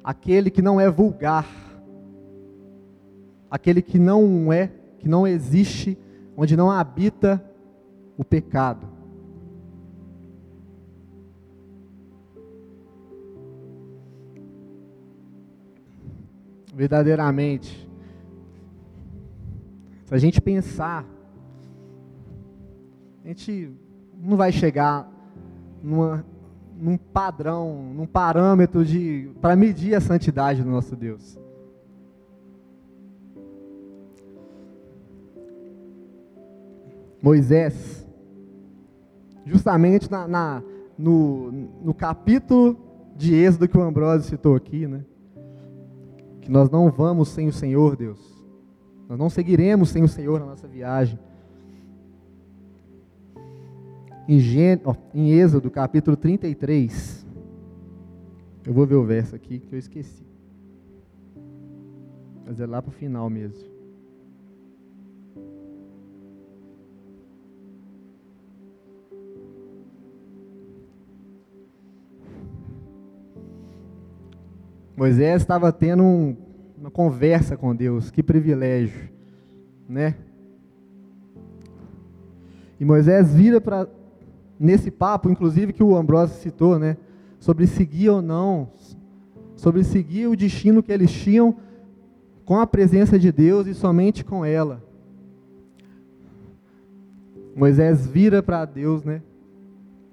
aquele 0.05 0.51
que 0.51 0.61
não 0.61 0.79
é 0.79 0.87
vulgar, 0.87 1.47
aquele 3.49 3.81
que 3.81 3.97
não 3.97 4.53
é, 4.53 4.71
que 4.99 5.09
não 5.09 5.25
existe, 5.25 5.97
onde 6.37 6.55
não 6.55 6.69
habita 6.69 7.43
o 8.15 8.23
pecado. 8.23 8.87
Verdadeiramente, 16.71 17.89
se 20.05 20.13
a 20.13 20.19
gente 20.19 20.39
pensar, 20.39 21.03
a 23.23 23.27
gente 23.27 23.71
não 24.21 24.37
vai 24.37 24.51
chegar 24.51 25.09
numa, 25.81 26.23
num 26.77 26.97
padrão, 26.97 27.93
num 27.93 28.05
parâmetro 28.05 28.83
de 28.83 29.31
para 29.41 29.55
medir 29.55 29.95
a 29.95 30.01
santidade 30.01 30.63
do 30.63 30.69
nosso 30.69 30.95
Deus. 30.95 31.39
Moisés, 37.21 38.05
justamente 39.45 40.11
na, 40.11 40.27
na 40.27 40.63
no, 40.97 41.51
no 41.83 41.93
capítulo 41.93 42.77
de 43.15 43.33
Êxodo 43.33 43.67
que 43.67 43.77
o 43.77 43.81
Ambrósio 43.81 44.29
citou 44.29 44.55
aqui, 44.55 44.87
né? 44.87 45.03
Que 46.41 46.51
nós 46.51 46.69
não 46.69 46.91
vamos 46.91 47.29
sem 47.29 47.47
o 47.47 47.53
Senhor, 47.53 47.95
Deus. 47.95 48.19
Nós 49.09 49.17
não 49.17 49.29
seguiremos 49.29 49.89
sem 49.89 50.03
o 50.03 50.07
Senhor 50.07 50.39
na 50.39 50.45
nossa 50.45 50.67
viagem 50.67 51.17
em, 54.27 54.39
Gê, 54.39 54.79
em 55.13 55.31
Êxodo 55.31 55.69
capítulo 55.69 56.17
33. 56.17 57.25
Eu 58.65 58.73
vou 58.73 58.85
ver 58.85 58.95
o 58.95 59.05
verso 59.05 59.35
aqui 59.35 59.59
que 59.59 59.73
eu 59.73 59.79
esqueci. 59.79 60.25
Mas 62.45 62.59
é 62.59 62.65
lá 62.65 62.81
para 62.81 62.89
o 62.89 62.93
final 62.93 63.29
mesmo. 63.29 63.75
Moisés 74.95 75.41
estava 75.41 75.73
tendo 75.73 76.03
um, 76.03 76.37
uma 76.77 76.89
conversa 76.89 77.57
com 77.57 77.75
Deus, 77.75 78.09
que 78.09 78.23
privilégio, 78.23 79.09
né? 79.89 80.15
E 82.79 82.85
Moisés 82.85 83.33
vira 83.33 83.59
para 83.59 83.87
nesse 84.59 84.89
papo, 84.89 85.29
inclusive, 85.29 85.73
que 85.73 85.83
o 85.83 85.95
Ambrosio 85.95 86.37
citou, 86.37 86.79
né? 86.79 86.97
Sobre 87.39 87.67
seguir 87.67 88.09
ou 88.09 88.21
não, 88.21 88.69
sobre 89.55 89.83
seguir 89.83 90.27
o 90.27 90.35
destino 90.35 90.81
que 90.81 90.91
eles 90.91 91.11
tinham 91.11 91.55
com 92.45 92.57
a 92.59 92.67
presença 92.67 93.17
de 93.17 93.31
Deus 93.31 93.67
e 93.67 93.73
somente 93.73 94.23
com 94.23 94.45
ela. 94.45 94.83
Moisés 97.55 98.05
vira 98.05 98.43
para 98.43 98.65
Deus, 98.65 99.03
né? 99.03 99.21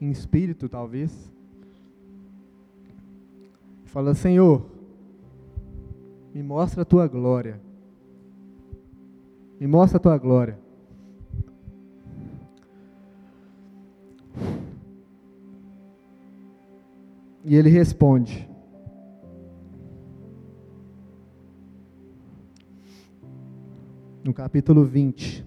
Em 0.01 0.11
espírito, 0.11 0.69
talvez. 0.69 1.33
Fala: 3.85 4.15
Senhor, 4.15 4.65
me 6.35 6.43
mostra 6.43 6.83
a 6.83 6.85
tua 6.85 7.07
glória. 7.07 7.61
Me 9.61 9.67
mostra 9.67 9.99
a 9.99 10.01
tua 10.01 10.17
glória. 10.17 10.59
E 17.45 17.57
ele 17.57 17.69
responde: 17.69 18.49
No 24.23 24.33
capítulo 24.33 24.85
20: 24.85 25.45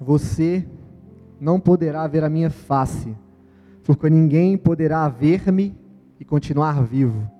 Você 0.00 0.68
não 1.40 1.60
poderá 1.60 2.06
ver 2.06 2.24
a 2.24 2.30
minha 2.30 2.50
face, 2.50 3.16
porque 3.84 4.10
ninguém 4.10 4.58
poderá 4.58 5.08
ver-me 5.08 5.76
e 6.18 6.24
continuar 6.24 6.82
vivo. 6.82 7.30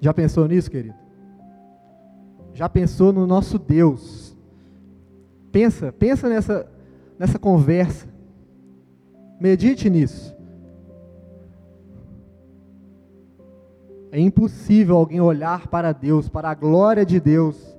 Já 0.00 0.14
pensou 0.14 0.46
nisso, 0.46 0.70
querido? 0.70 0.96
Já 2.54 2.68
pensou 2.68 3.12
no 3.12 3.26
nosso 3.26 3.58
Deus? 3.58 4.27
Pensa, 5.50 5.92
pensa 5.92 6.28
nessa, 6.28 6.66
nessa 7.18 7.38
conversa. 7.38 8.06
Medite 9.40 9.88
nisso. 9.88 10.36
É 14.10 14.18
impossível 14.18 14.96
alguém 14.96 15.20
olhar 15.20 15.68
para 15.68 15.92
Deus, 15.92 16.28
para 16.28 16.50
a 16.50 16.54
glória 16.54 17.04
de 17.04 17.20
Deus 17.20 17.76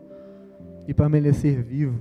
e 0.87 0.93
permanecer 0.93 1.61
vivo. 1.61 1.99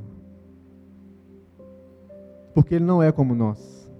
Porque 2.54 2.74
Ele 2.74 2.85
não 2.85 3.02
é 3.02 3.11
como 3.11 3.35
nós. 3.35 3.90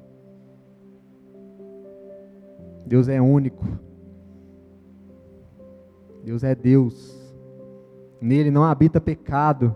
Deus 2.87 3.09
é 3.09 3.21
único. 3.21 3.67
Deus 6.25 6.43
é 6.43 6.55
Deus. 6.55 7.17
Nele 8.21 8.51
não 8.51 8.65
habita 8.65 9.01
pecado. 9.01 9.75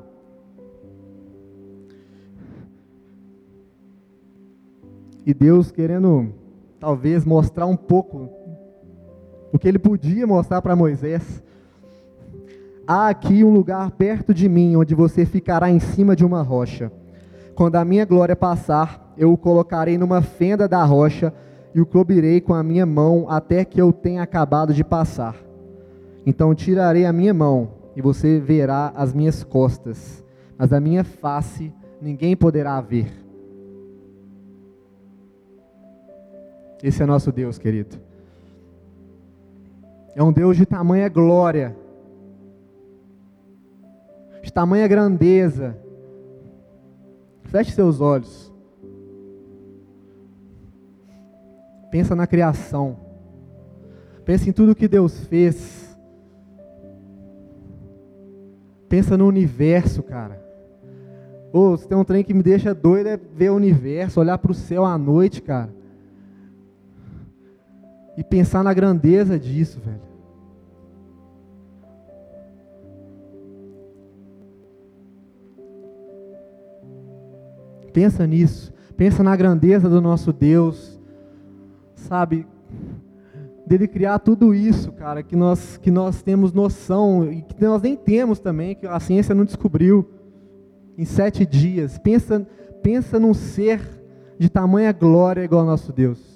E 5.24 5.32
Deus 5.32 5.70
querendo, 5.70 6.32
talvez, 6.80 7.24
mostrar 7.24 7.66
um 7.66 7.76
pouco 7.76 8.28
o 9.52 9.58
que 9.58 9.68
ele 9.68 9.78
podia 9.78 10.26
mostrar 10.26 10.60
para 10.62 10.74
Moisés. 10.74 11.42
Há 12.86 13.08
aqui 13.08 13.44
um 13.44 13.52
lugar 13.52 13.90
perto 13.92 14.34
de 14.34 14.48
mim, 14.48 14.74
onde 14.76 14.94
você 14.94 15.24
ficará 15.24 15.70
em 15.70 15.78
cima 15.78 16.16
de 16.16 16.24
uma 16.24 16.42
rocha. 16.42 16.90
Quando 17.54 17.76
a 17.76 17.84
minha 17.84 18.04
glória 18.04 18.34
passar, 18.34 19.12
eu 19.16 19.32
o 19.32 19.36
colocarei 19.36 19.96
numa 19.96 20.22
fenda 20.22 20.66
da 20.66 20.82
rocha 20.84 21.32
e 21.74 21.80
o 21.80 21.86
cobrirei 21.86 22.40
com 22.40 22.54
a 22.54 22.62
minha 22.62 22.84
mão 22.84 23.26
até 23.28 23.64
que 23.64 23.80
eu 23.80 23.92
tenha 23.92 24.22
acabado 24.22 24.74
de 24.74 24.82
passar. 24.82 25.36
Então 26.26 26.54
tirarei 26.54 27.04
a 27.04 27.12
minha 27.12 27.32
mão 27.32 27.70
e 27.94 28.02
você 28.02 28.40
verá 28.40 28.92
as 28.96 29.12
minhas 29.12 29.44
costas, 29.44 30.24
mas 30.56 30.72
a 30.72 30.80
minha 30.80 31.04
face 31.04 31.72
ninguém 32.00 32.36
poderá 32.36 32.80
ver. 32.80 33.21
Esse 36.82 37.02
é 37.02 37.06
nosso 37.06 37.30
Deus, 37.30 37.58
querido. 37.58 37.96
É 40.14 40.22
um 40.22 40.32
Deus 40.32 40.56
de 40.56 40.66
tamanha 40.66 41.08
glória, 41.08 41.76
de 44.42 44.52
tamanha 44.52 44.88
grandeza. 44.88 45.78
Feche 47.44 47.70
seus 47.70 48.00
olhos. 48.00 48.52
Pensa 51.90 52.16
na 52.16 52.26
criação. 52.26 52.96
Pensa 54.24 54.48
em 54.48 54.52
tudo 54.52 54.74
que 54.74 54.88
Deus 54.88 55.24
fez. 55.26 55.96
Pensa 58.88 59.16
no 59.16 59.26
universo, 59.26 60.02
cara. 60.02 60.42
Ô, 61.52 61.76
se 61.76 61.86
tem 61.86 61.96
um 61.96 62.04
trem 62.04 62.24
que 62.24 62.34
me 62.34 62.42
deixa 62.42 62.74
doido 62.74 63.08
é 63.08 63.16
ver 63.16 63.50
o 63.50 63.56
universo, 63.56 64.20
olhar 64.20 64.38
para 64.38 64.50
o 64.52 64.54
céu 64.54 64.84
à 64.84 64.96
noite, 64.96 65.42
cara. 65.42 65.81
E 68.16 68.22
pensar 68.22 68.62
na 68.62 68.74
grandeza 68.74 69.38
disso, 69.38 69.80
velho. 69.80 70.12
Pensa 77.92 78.26
nisso. 78.26 78.72
Pensa 78.96 79.22
na 79.22 79.36
grandeza 79.36 79.88
do 79.88 80.00
nosso 80.00 80.32
Deus. 80.32 80.98
Sabe? 81.94 82.46
Dele 83.66 83.86
criar 83.86 84.18
tudo 84.18 84.54
isso, 84.54 84.92
cara, 84.92 85.22
que 85.22 85.36
nós, 85.36 85.76
que 85.76 85.90
nós 85.90 86.22
temos 86.22 86.52
noção 86.52 87.30
e 87.30 87.42
que 87.42 87.64
nós 87.64 87.80
nem 87.80 87.96
temos 87.96 88.38
também, 88.38 88.74
que 88.74 88.86
a 88.86 88.98
ciência 88.98 89.34
não 89.34 89.44
descobriu 89.44 90.10
em 90.98 91.04
sete 91.04 91.46
dias. 91.46 91.96
Pensa, 91.96 92.46
pensa 92.82 93.20
num 93.20 93.32
ser 93.32 93.80
de 94.38 94.50
tamanha 94.50 94.92
glória 94.92 95.44
igual 95.44 95.60
ao 95.62 95.66
nosso 95.66 95.92
Deus. 95.92 96.31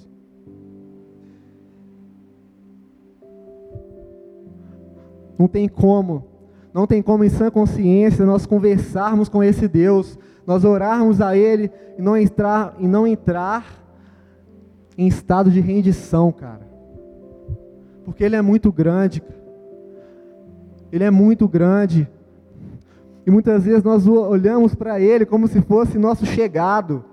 Não 5.38 5.46
tem 5.48 5.68
como, 5.68 6.24
não 6.72 6.86
tem 6.86 7.02
como 7.02 7.24
em 7.24 7.28
sã 7.28 7.50
consciência 7.50 8.24
nós 8.24 8.46
conversarmos 8.46 9.28
com 9.28 9.42
esse 9.42 9.66
Deus, 9.68 10.18
nós 10.46 10.64
orarmos 10.64 11.20
a 11.20 11.36
Ele 11.36 11.70
e 11.98 12.02
não 12.02 12.16
entrar, 12.16 12.74
e 12.78 12.86
não 12.86 13.06
entrar 13.06 13.82
em 14.96 15.06
estado 15.06 15.50
de 15.50 15.60
rendição, 15.60 16.32
cara. 16.32 16.66
Porque 18.04 18.22
Ele 18.24 18.36
é 18.36 18.42
muito 18.42 18.72
grande. 18.72 19.22
Ele 20.92 21.04
é 21.04 21.10
muito 21.10 21.48
grande. 21.48 22.08
E 23.26 23.30
muitas 23.30 23.64
vezes 23.64 23.82
nós 23.82 24.06
olhamos 24.06 24.74
para 24.74 25.00
Ele 25.00 25.26
como 25.26 25.48
se 25.48 25.60
fosse 25.60 25.98
nosso 25.98 26.24
chegado. 26.24 27.04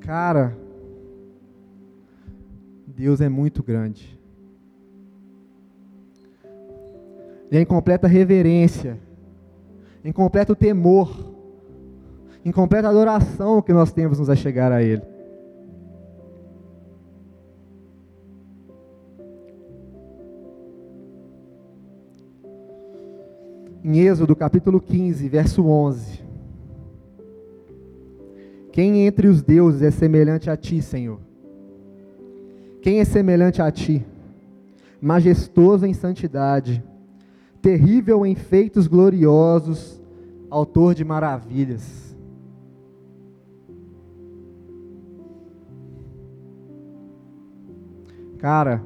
Cara, 0.00 0.56
Deus 2.86 3.20
é 3.20 3.28
muito 3.28 3.62
grande. 3.62 4.17
E 7.50 7.56
em 7.56 7.64
completa 7.64 8.06
reverência, 8.06 8.98
em 10.04 10.12
completo 10.12 10.54
temor, 10.54 11.10
em 12.44 12.52
completa 12.52 12.88
adoração 12.88 13.62
que 13.62 13.72
nós 13.72 13.92
temos 13.92 14.18
nos 14.18 14.28
a 14.28 14.36
chegar 14.36 14.70
a 14.70 14.82
Ele. 14.82 15.02
em 23.88 24.00
Êxodo 24.00 24.36
capítulo 24.36 24.82
15, 24.82 25.26
verso 25.30 25.64
11. 25.64 26.20
Quem 28.70 29.06
entre 29.06 29.26
os 29.26 29.42
deuses 29.42 29.80
é 29.80 29.90
semelhante 29.90 30.50
a 30.50 30.56
ti, 30.58 30.82
Senhor? 30.82 31.18
Quem 32.82 33.00
é 33.00 33.04
semelhante 33.06 33.62
a 33.62 33.70
ti? 33.70 34.04
Majestoso 35.00 35.86
em 35.86 35.94
santidade, 35.94 36.84
terrível 37.68 38.24
em 38.24 38.34
feitos 38.34 38.86
gloriosos, 38.86 40.00
autor 40.48 40.94
de 40.94 41.04
maravilhas. 41.04 42.16
Cara, 48.38 48.82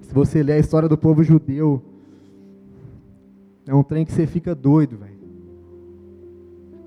se 0.00 0.12
você 0.12 0.42
ler 0.42 0.54
a 0.54 0.58
história 0.58 0.88
do 0.88 0.98
povo 0.98 1.22
judeu, 1.22 1.80
é 3.68 3.72
um 3.72 3.84
trem 3.84 4.04
que 4.04 4.10
você 4.10 4.26
fica 4.26 4.52
doido, 4.52 4.96
velho. 4.96 5.20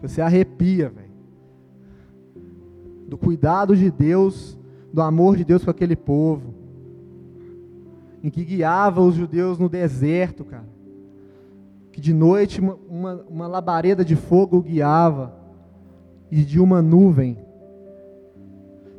Você 0.01 0.19
arrepia, 0.19 0.89
velho. 0.89 1.15
Do 3.07 3.17
cuidado 3.17 3.73
de 3.73 3.89
Deus, 3.89 4.59
do 4.91 5.01
amor 5.01 5.37
de 5.37 5.45
Deus 5.45 5.63
com 5.63 5.71
aquele 5.71 5.95
povo. 5.95 6.54
Em 8.25 8.29
que 8.31 8.43
guiava 8.43 9.01
os 9.01 9.15
judeus 9.15 9.59
no 9.59 9.69
deserto, 9.69 10.43
cara. 10.43 10.65
Que 11.91 12.01
de 12.01 12.13
noite 12.13 12.59
uma, 12.59 13.23
uma, 13.29 13.47
labareda 13.47 14.03
de 14.03 14.15
fogo 14.15 14.61
guiava. 14.61 15.33
E 16.31 16.41
de 16.41 16.59
uma 16.59 16.81
nuvem. 16.81 17.37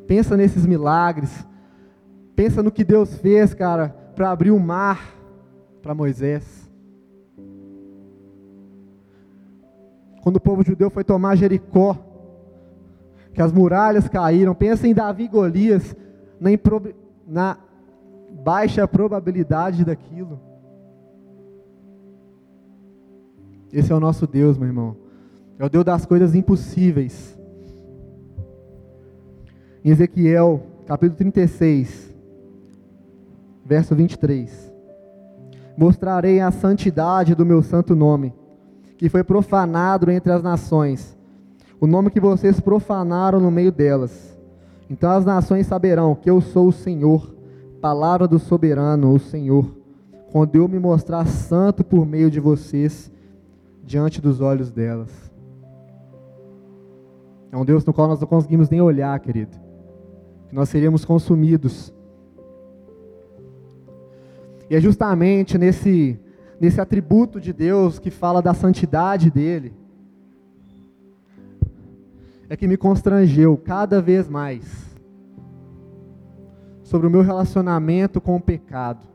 Pensa 0.07 0.37
nesses 0.37 0.65
milagres. 0.65 1.45
Pensa 2.35 2.63
no 2.63 2.71
que 2.71 2.83
Deus 2.83 3.15
fez, 3.17 3.53
cara, 3.53 3.89
para 4.15 4.31
abrir 4.31 4.51
o 4.51 4.59
mar 4.59 5.13
para 5.81 5.93
Moisés. 5.93 6.67
quando 10.27 10.35
o 10.35 10.41
povo 10.41 10.61
judeu 10.61 10.89
foi 10.89 11.05
tomar 11.05 11.37
Jericó, 11.37 11.95
que 13.33 13.41
as 13.41 13.49
muralhas 13.49 14.09
caíram. 14.09 14.53
Pensa 14.53 14.85
em 14.85 14.93
Davi 14.93 15.23
e 15.23 15.27
Golias, 15.29 15.95
na, 16.37 16.49
na 17.25 17.57
baixa 18.47 18.87
probabilidade 18.87 19.83
daquilo. 19.83 20.39
Esse 23.73 23.91
é 23.91 23.95
o 23.95 23.99
nosso 23.99 24.25
Deus, 24.25 24.57
meu 24.57 24.69
irmão. 24.69 24.95
É 25.59 25.65
o 25.65 25.69
Deus 25.69 25.83
das 25.83 26.05
coisas 26.05 26.33
impossíveis. 26.33 27.37
Em 29.83 29.89
Ezequiel, 29.89 30.63
capítulo 30.85 31.17
36, 31.17 32.15
verso 33.65 33.93
23. 33.93 34.73
Mostrarei 35.77 36.39
a 36.39 36.49
santidade 36.49 37.35
do 37.35 37.45
meu 37.45 37.61
santo 37.61 37.97
nome 37.97 38.33
que 38.97 39.09
foi 39.09 39.25
profanado 39.25 40.09
entre 40.09 40.31
as 40.31 40.41
nações, 40.41 41.17
o 41.81 41.85
nome 41.85 42.09
que 42.09 42.21
vocês 42.21 42.61
profanaram 42.61 43.41
no 43.41 43.51
meio 43.51 43.73
delas. 43.73 44.39
Então 44.89 45.11
as 45.11 45.25
nações 45.25 45.67
saberão 45.67 46.15
que 46.15 46.29
eu 46.29 46.39
sou 46.39 46.69
o 46.69 46.71
Senhor, 46.71 47.36
palavra 47.81 48.27
do 48.27 48.39
soberano, 48.39 49.13
o 49.13 49.19
Senhor, 49.19 49.75
quando 50.31 50.55
eu 50.55 50.67
me 50.67 50.79
mostrar 50.79 51.25
santo 51.25 51.83
por 51.83 52.05
meio 52.05 52.29
de 52.29 52.39
vocês, 52.39 53.11
diante 53.83 54.21
dos 54.21 54.41
olhos 54.41 54.71
delas. 54.71 55.09
É 57.51 57.57
um 57.57 57.63
Deus 57.63 57.85
no 57.85 57.93
qual 57.93 58.07
nós 58.07 58.19
não 58.19 58.27
conseguimos 58.27 58.69
nem 58.69 58.81
olhar, 58.81 59.17
querido. 59.19 59.57
Que 60.49 60.55
nós 60.55 60.69
seríamos 60.69 61.05
consumidos. 61.05 61.93
E 64.69 64.75
é 64.75 64.81
justamente 64.81 65.57
nesse 65.57 66.19
nesse 66.59 66.81
atributo 66.81 67.39
de 67.39 67.53
Deus 67.53 67.99
que 67.99 68.09
fala 68.09 68.41
da 68.41 68.53
santidade 68.53 69.29
dele, 69.29 69.73
é 72.49 72.57
que 72.57 72.67
me 72.67 72.77
constrangeu 72.77 73.55
cada 73.57 74.01
vez 74.01 74.27
mais 74.27 74.86
sobre 76.87 77.05
o 77.05 77.09
meu 77.09 77.21
relacionamento 77.21 78.21
com 78.21 78.37
o 78.37 78.41
pecado, 78.41 79.05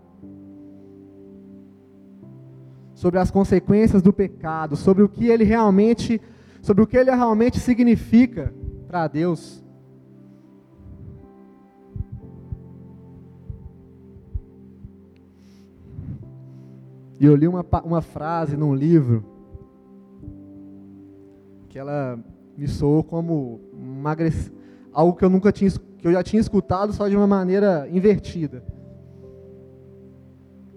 sobre 2.95 3.19
as 3.19 3.31
consequências 3.31 4.03
do 4.03 4.13
pecado, 4.13 4.77
sobre 4.77 5.03
o 5.03 5.09
que 5.09 5.29
ele 5.29 5.43
realmente, 5.43 6.21
sobre 6.61 6.85
o 6.85 6.87
que 6.87 6.99
ele 6.99 7.11
realmente 7.11 7.59
significa 7.59 8.53
para 8.87 9.09
Deus. 9.09 9.65
E 17.19 17.25
eu 17.25 17.35
li 17.35 17.49
uma, 17.49 17.65
uma 17.85 18.03
frase 18.03 18.55
num 18.55 18.75
livro 18.75 19.25
que 21.71 21.79
ela 21.79 22.23
me 22.55 22.69
soou 22.69 23.03
como 23.03 23.63
uma 23.73 24.15
algo 24.93 25.17
que 25.17 25.25
eu 25.25 25.31
nunca 25.31 25.51
tinha 25.51 25.71
que 26.03 26.09
eu 26.09 26.13
já 26.13 26.23
tinha 26.23 26.41
escutado 26.41 26.93
só 26.93 27.09
de 27.09 27.17
uma 27.17 27.29
maneira 27.29 27.89
invertida. 27.89 28.65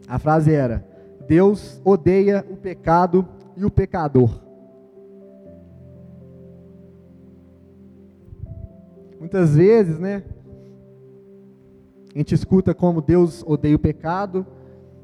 A 0.08 0.20
frase 0.20 0.54
era: 0.54 0.86
Deus 1.28 1.82
odeia 1.84 2.46
o 2.48 2.56
pecado 2.56 3.28
e 3.58 3.66
o 3.66 3.72
pecador. 3.72 4.30
Muitas 9.20 9.56
vezes, 9.56 9.98
né? 9.98 10.24
A 12.14 12.20
gente 12.20 12.36
escuta 12.36 12.76
como 12.76 13.02
Deus 13.02 13.44
odeia 13.48 13.76
o 13.76 13.80
pecado, 13.80 14.46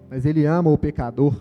mas 0.07 0.23
ele 0.23 0.45
ama 0.45 0.69
o 0.69 0.77
pecador. 0.77 1.33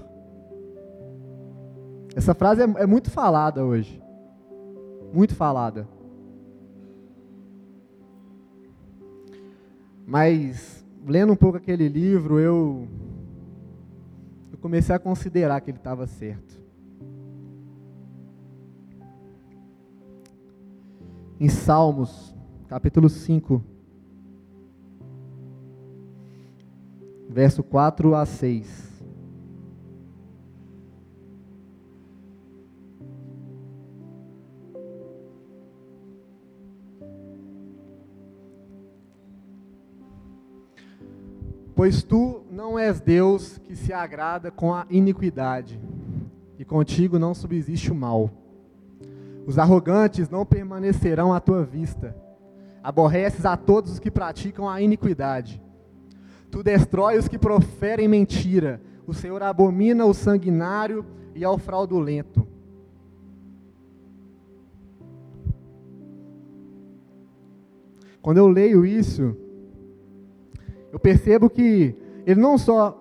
Essa 2.16 2.33
frase 2.33 2.62
é, 2.62 2.83
é 2.83 2.87
muito 2.87 3.11
falada 3.11 3.62
hoje. 3.62 4.03
Muito 5.12 5.35
falada. 5.35 5.87
Mas, 10.11 10.85
lendo 11.07 11.33
um 11.33 11.37
pouco 11.37 11.57
aquele 11.57 11.88
livro, 11.88 12.40
eu, 12.40 12.88
eu 14.51 14.59
comecei 14.59 14.92
a 14.92 14.99
considerar 14.99 15.61
que 15.61 15.70
ele 15.70 15.79
estava 15.79 16.05
certo. 16.05 16.61
Em 21.38 21.49
Salmos, 21.49 22.35
capítulo 22.66 23.09
5, 23.09 23.62
verso 27.29 27.62
4 27.62 28.16
a 28.16 28.27
6. 28.27 28.89
Pois 41.81 42.03
tu 42.03 42.43
não 42.51 42.79
és 42.79 43.01
Deus 43.01 43.57
que 43.57 43.75
se 43.75 43.90
agrada 43.90 44.51
com 44.51 44.75
a 44.75 44.85
iniquidade, 44.90 45.81
e 46.59 46.62
contigo 46.62 47.19
não 47.19 47.33
subsiste 47.33 47.90
o 47.90 47.95
mal. 47.95 48.31
Os 49.47 49.59
arrogantes 49.59 50.29
não 50.29 50.45
permanecerão 50.45 51.33
à 51.33 51.40
tua 51.40 51.64
vista. 51.64 52.14
Aborreces 52.83 53.47
a 53.47 53.57
todos 53.57 53.93
os 53.93 53.99
que 53.99 54.11
praticam 54.11 54.69
a 54.69 54.83
iniquidade. 54.83 55.59
Tu 56.51 56.62
destrói 56.62 57.16
os 57.16 57.29
que 57.29 57.38
proferem 57.38 58.07
mentira. 58.07 58.79
O 59.07 59.14
Senhor 59.14 59.43
abomina 59.43 60.05
o 60.05 60.12
sanguinário 60.12 61.03
e 61.35 61.43
ao 61.47 61.57
fraudulento. 61.57 62.47
Quando 68.21 68.37
eu 68.37 68.49
leio 68.49 68.85
isso, 68.85 69.35
eu 70.92 70.98
percebo 70.98 71.48
que 71.48 71.94
ele 72.26 72.40
não 72.40 72.59
só. 72.59 72.96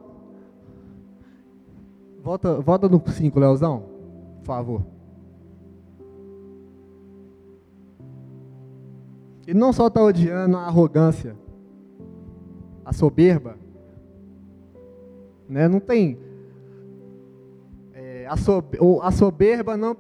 Volta, 2.22 2.60
volta 2.60 2.90
no 2.90 3.02
5, 3.06 3.40
Leozão, 3.40 3.84
por 4.40 4.46
favor. 4.46 4.86
Ele 9.48 9.58
não 9.58 9.74
só 9.74 9.88
está 9.88 10.04
odiando 10.04 10.58
a 10.58 10.66
arrogância, 10.68 11.36
a 12.86 12.94
soberba, 12.94 13.58
né? 15.48 15.68
não 15.68 15.80
tem. 15.80 16.20
É, 17.94 18.28
a, 18.28 18.36
a 19.08 19.12
soberba 19.12 19.76
não, 19.76 19.98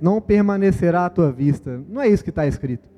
não 0.00 0.20
permanecerá 0.20 1.06
à 1.06 1.10
tua 1.10 1.30
vista. 1.30 1.80
Não 1.88 2.00
é 2.00 2.08
isso 2.08 2.24
que 2.24 2.30
está 2.30 2.46
escrito. 2.46 2.88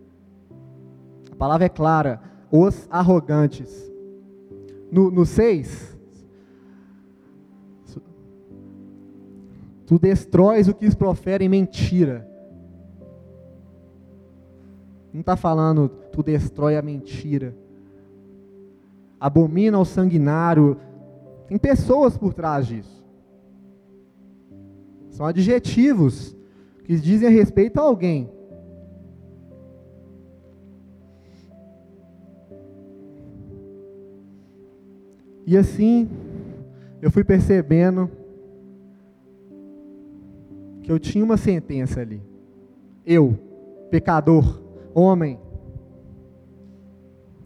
A 1.30 1.36
palavra 1.36 1.66
é 1.66 1.68
clara. 1.68 2.22
Os 2.50 2.88
arrogantes 2.90 3.90
no 4.90 5.24
6, 5.24 5.98
tu 9.86 9.98
destróis 9.98 10.68
o 10.68 10.74
que 10.74 10.94
proferem 10.94 11.48
mentira. 11.48 12.28
Não 15.12 15.20
está 15.20 15.36
falando, 15.36 15.88
tu 16.12 16.22
destrói 16.22 16.76
a 16.76 16.82
mentira. 16.82 17.54
Abomina 19.18 19.78
o 19.78 19.84
sanguinário. 19.84 20.76
Tem 21.48 21.58
pessoas 21.58 22.16
por 22.16 22.32
trás 22.32 22.66
disso. 22.66 23.04
São 25.10 25.26
adjetivos 25.26 26.36
que 26.84 26.96
dizem 26.96 27.28
a 27.28 27.30
respeito 27.30 27.78
a 27.78 27.82
alguém. 27.82 28.30
E 35.46 35.56
assim, 35.56 36.08
eu 37.02 37.10
fui 37.10 37.24
percebendo 37.24 38.10
que 40.82 40.92
eu 40.92 40.98
tinha 40.98 41.24
uma 41.24 41.36
sentença 41.36 42.00
ali. 42.00 42.22
Eu, 43.04 43.38
pecador, 43.90 44.62
homem, 44.94 45.38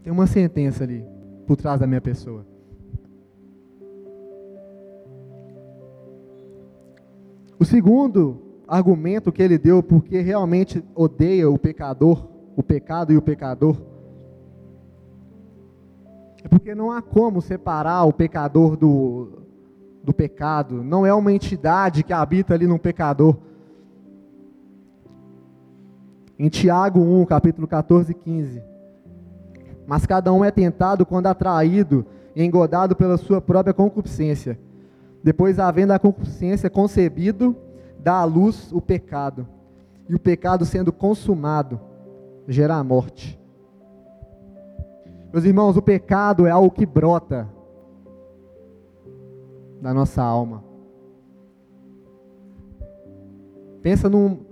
tem 0.03 0.11
uma 0.11 0.27
sentença 0.27 0.83
ali 0.83 1.05
por 1.47 1.55
trás 1.55 1.79
da 1.79 1.87
minha 1.87 2.01
pessoa. 2.01 2.45
O 7.57 7.63
segundo 7.63 8.41
argumento 8.67 9.31
que 9.31 9.41
ele 9.41 9.57
deu 9.57 9.81
porque 9.81 10.19
realmente 10.19 10.83
odeia 10.93 11.49
o 11.49 11.57
pecador, 11.57 12.27
o 12.55 12.61
pecado 12.61 13.13
e 13.13 13.17
o 13.17 13.21
pecador, 13.21 13.81
é 16.45 16.47
porque 16.47 16.75
não 16.75 16.91
há 16.91 17.01
como 17.01 17.41
separar 17.41 18.03
o 18.03 18.13
pecador 18.13 18.77
do, 18.77 19.29
do 20.03 20.13
pecado. 20.13 20.83
Não 20.83 21.03
é 21.03 21.11
uma 21.11 21.33
entidade 21.33 22.03
que 22.03 22.13
habita 22.13 22.53
ali 22.53 22.67
no 22.67 22.77
pecador. 22.77 23.35
Em 26.37 26.47
Tiago 26.47 26.99
1, 26.99 27.25
capítulo 27.25 27.67
14 27.67 28.11
e 28.11 28.13
15. 28.13 28.63
Mas 29.87 30.05
cada 30.05 30.31
um 30.31 30.45
é 30.45 30.51
tentado 30.51 31.03
quando 31.03 31.25
atraído 31.25 32.05
e 32.35 32.43
engodado 32.43 32.95
pela 32.95 33.17
sua 33.17 33.41
própria 33.41 33.73
concupiscência. 33.73 34.59
Depois, 35.23 35.57
havendo 35.57 35.93
a 35.93 35.99
concupiscência 35.99 36.69
concebido, 36.69 37.55
dá 37.97 38.17
à 38.17 38.23
luz 38.23 38.71
o 38.71 38.79
pecado. 38.79 39.47
E 40.07 40.13
o 40.13 40.19
pecado 40.19 40.63
sendo 40.63 40.93
consumado, 40.93 41.81
gera 42.47 42.75
a 42.75 42.83
morte. 42.83 43.43
Meus 45.35 45.43
irmãos, 45.43 45.75
o 45.75 45.81
pecado 45.81 46.47
é 46.47 46.49
algo 46.49 46.71
que 46.71 46.85
brota 46.85 47.49
da 49.81 49.93
nossa 49.93 50.23
alma. 50.23 50.63
Pensa 53.81 54.07
num, 54.07 54.45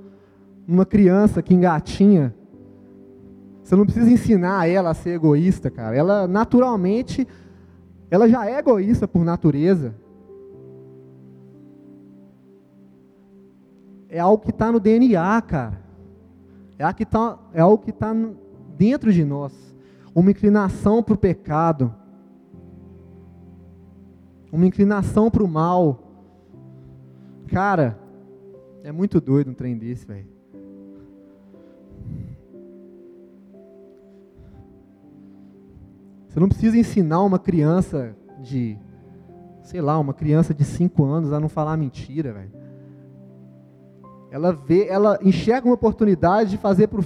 numa 0.67 0.85
criança 0.85 1.41
que 1.41 1.53
engatinha. 1.53 2.35
Você 3.63 3.77
não 3.77 3.85
precisa 3.85 4.11
ensinar 4.11 4.67
ela 4.67 4.89
a 4.89 4.93
ser 4.93 5.11
egoísta, 5.11 5.71
cara. 5.71 5.95
Ela 5.95 6.27
naturalmente, 6.27 7.25
ela 8.11 8.27
já 8.27 8.45
é 8.45 8.57
egoísta 8.57 9.07
por 9.07 9.23
natureza. 9.23 9.95
É 14.09 14.19
algo 14.19 14.43
que 14.43 14.49
está 14.49 14.69
no 14.69 14.81
DNA, 14.81 15.41
cara. 15.43 15.81
É 16.77 16.83
algo 16.83 16.97
que 16.97 17.03
está 17.03 17.39
é 17.53 17.93
tá 17.93 18.13
dentro 18.75 19.13
de 19.13 19.23
nós 19.23 19.72
uma 20.13 20.31
inclinação 20.31 21.01
para 21.01 21.13
o 21.13 21.17
pecado, 21.17 21.93
uma 24.51 24.65
inclinação 24.65 25.31
para 25.31 25.43
o 25.43 25.47
mal. 25.47 25.99
Cara, 27.47 27.99
é 28.83 28.91
muito 28.91 29.19
doido 29.19 29.51
um 29.51 29.53
trem 29.53 29.77
desse, 29.77 30.05
velho. 30.05 30.27
Você 36.27 36.39
não 36.39 36.49
precisa 36.49 36.77
ensinar 36.77 37.21
uma 37.21 37.37
criança 37.37 38.15
de, 38.41 38.77
sei 39.61 39.81
lá, 39.81 39.99
uma 39.99 40.13
criança 40.13 40.51
de 40.51 40.63
5 40.63 41.03
anos 41.03 41.31
a 41.31 41.39
não 41.39 41.47
falar 41.47 41.77
mentira, 41.77 42.33
velho. 42.33 42.51
Ela 44.31 44.51
vê, 44.51 44.87
ela 44.87 45.19
enxerga 45.21 45.67
uma 45.67 45.75
oportunidade 45.75 46.49
de 46.49 46.57
fazer 46.57 46.87
para 46.87 47.01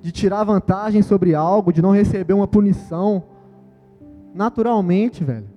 de 0.00 0.12
tirar 0.12 0.44
vantagem 0.44 1.02
sobre 1.02 1.34
algo, 1.34 1.72
de 1.72 1.82
não 1.82 1.92
receber 1.92 2.32
uma 2.32 2.48
punição. 2.48 3.24
Naturalmente, 4.34 5.22
velho. 5.22 5.48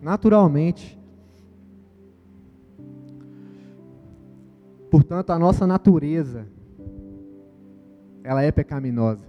Naturalmente. 0.00 0.98
Portanto, 4.90 5.30
a 5.30 5.38
nossa 5.38 5.66
natureza, 5.66 6.46
ela 8.22 8.42
é 8.42 8.50
pecaminosa. 8.52 9.26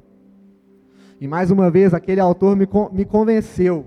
E 1.20 1.28
mais 1.28 1.52
uma 1.52 1.70
vez, 1.70 1.94
aquele 1.94 2.22
autor 2.22 2.56
me, 2.56 2.68
me 2.94 3.06
convenceu 3.06 3.86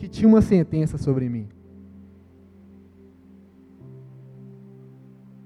que 0.00 0.08
tinha 0.08 0.26
uma 0.26 0.40
sentença 0.40 0.96
sobre 0.96 1.28
mim. 1.28 1.46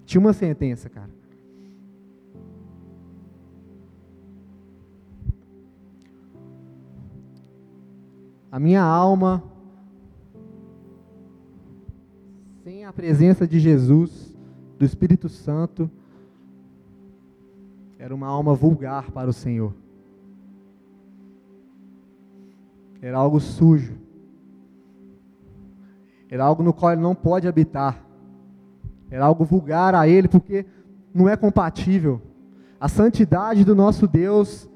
Tinha 0.05 0.21
uma 0.21 0.33
sentença, 0.33 0.89
cara. 0.89 1.11
A 8.55 8.61
minha 8.61 8.85
alma, 8.85 9.43
sem 12.63 12.85
a 12.85 12.93
presença 12.93 13.49
de 13.49 13.59
Jesus, 13.59 14.33
do 14.79 14.85
Espírito 14.85 15.29
Santo, 15.29 15.91
era 17.99 18.15
uma 18.15 18.29
alma 18.29 18.55
vulgar 18.55 19.11
para 19.11 19.29
o 19.29 19.33
Senhor. 19.33 19.75
Era 23.03 23.19
algo 23.19 23.41
sujo. 23.41 23.99
Era 26.31 26.45
algo 26.45 26.63
no 26.63 26.73
qual 26.73 26.93
ele 26.93 27.03
não 27.03 27.13
pode 27.17 27.49
habitar. 27.49 28.07
Era 29.11 29.25
algo 29.25 29.45
vulgar 29.45 29.97
a 29.97 30.07
ele, 30.07 30.29
porque 30.29 30.65
não 31.13 31.29
é 31.29 31.37
compatível. 31.37 32.23
A 32.79 32.89
santidade 32.89 33.65
do 33.65 33.75
nosso 33.75 34.07
Deus 34.07 34.71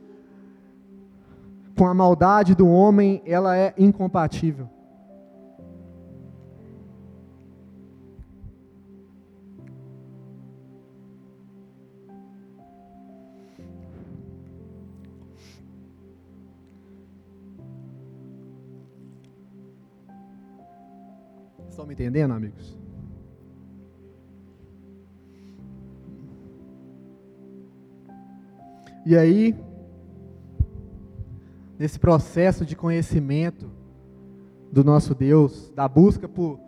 com 1.78 1.86
a 1.86 1.94
maldade 1.94 2.56
do 2.56 2.68
homem, 2.68 3.22
ela 3.24 3.56
é 3.56 3.72
incompatível. 3.78 4.68
Estão 21.70 21.86
me 21.86 21.94
entendendo, 21.94 22.32
amigos? 22.32 22.76
E 29.06 29.16
aí, 29.16 29.54
nesse 31.78 31.98
processo 31.98 32.66
de 32.66 32.74
conhecimento 32.74 33.70
do 34.72 34.82
nosso 34.82 35.14
Deus, 35.14 35.70
da 35.70 35.86
busca 35.88 36.28
por, 36.28 36.58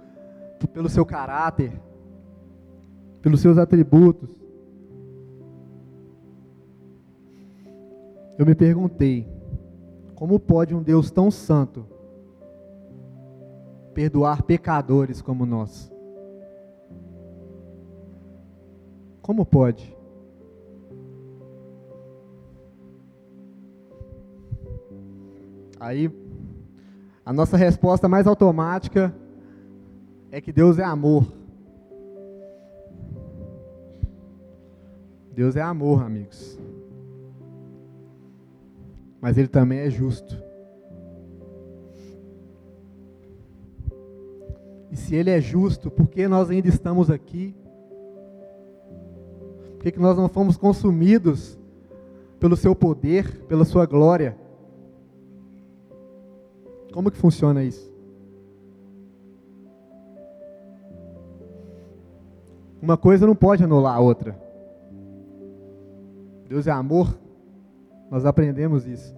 por, 0.58 0.68
pelo 0.68 0.88
seu 0.88 1.04
caráter, 1.04 1.72
pelos 3.20 3.40
seus 3.40 3.58
atributos, 3.58 4.30
eu 8.38 8.46
me 8.46 8.54
perguntei: 8.54 9.28
como 10.14 10.38
pode 10.38 10.74
um 10.74 10.82
Deus 10.82 11.10
tão 11.10 11.30
santo 11.30 11.84
perdoar 13.92 14.44
pecadores 14.44 15.20
como 15.20 15.44
nós? 15.44 15.92
Como 19.20 19.44
pode? 19.44 19.94
Aí, 25.80 26.12
a 27.24 27.32
nossa 27.32 27.56
resposta 27.56 28.06
mais 28.06 28.26
automática 28.26 29.14
é 30.30 30.38
que 30.38 30.52
Deus 30.52 30.78
é 30.78 30.84
amor. 30.84 31.26
Deus 35.32 35.56
é 35.56 35.62
amor, 35.62 36.02
amigos. 36.02 36.58
Mas 39.22 39.38
Ele 39.38 39.48
também 39.48 39.78
é 39.78 39.88
justo. 39.88 40.36
E 44.90 44.96
se 44.96 45.14
Ele 45.14 45.30
é 45.30 45.40
justo, 45.40 45.90
por 45.90 46.08
que 46.08 46.28
nós 46.28 46.50
ainda 46.50 46.68
estamos 46.68 47.10
aqui? 47.10 47.54
Por 49.76 49.84
que, 49.84 49.92
que 49.92 50.00
nós 50.00 50.14
não 50.14 50.28
fomos 50.28 50.58
consumidos 50.58 51.58
pelo 52.38 52.54
Seu 52.54 52.74
poder, 52.74 53.44
pela 53.46 53.64
Sua 53.64 53.86
glória? 53.86 54.36
Como 56.92 57.10
que 57.10 57.16
funciona 57.16 57.62
isso? 57.62 57.90
Uma 62.82 62.96
coisa 62.96 63.26
não 63.26 63.34
pode 63.34 63.62
anular 63.62 63.96
a 63.96 64.00
outra. 64.00 64.36
Deus 66.48 66.66
é 66.66 66.70
amor, 66.70 67.16
nós 68.10 68.24
aprendemos 68.24 68.86
isso. 68.86 69.14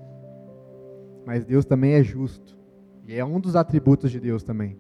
Mas 1.25 1.45
Deus 1.45 1.65
também 1.65 1.93
é 1.93 2.03
justo. 2.03 2.59
E 3.07 3.15
é 3.15 3.25
um 3.25 3.41
dos 3.41 3.57
atributos 3.57 4.11
de 4.11 4.21
Deus 4.21 4.43
também. 4.43 4.77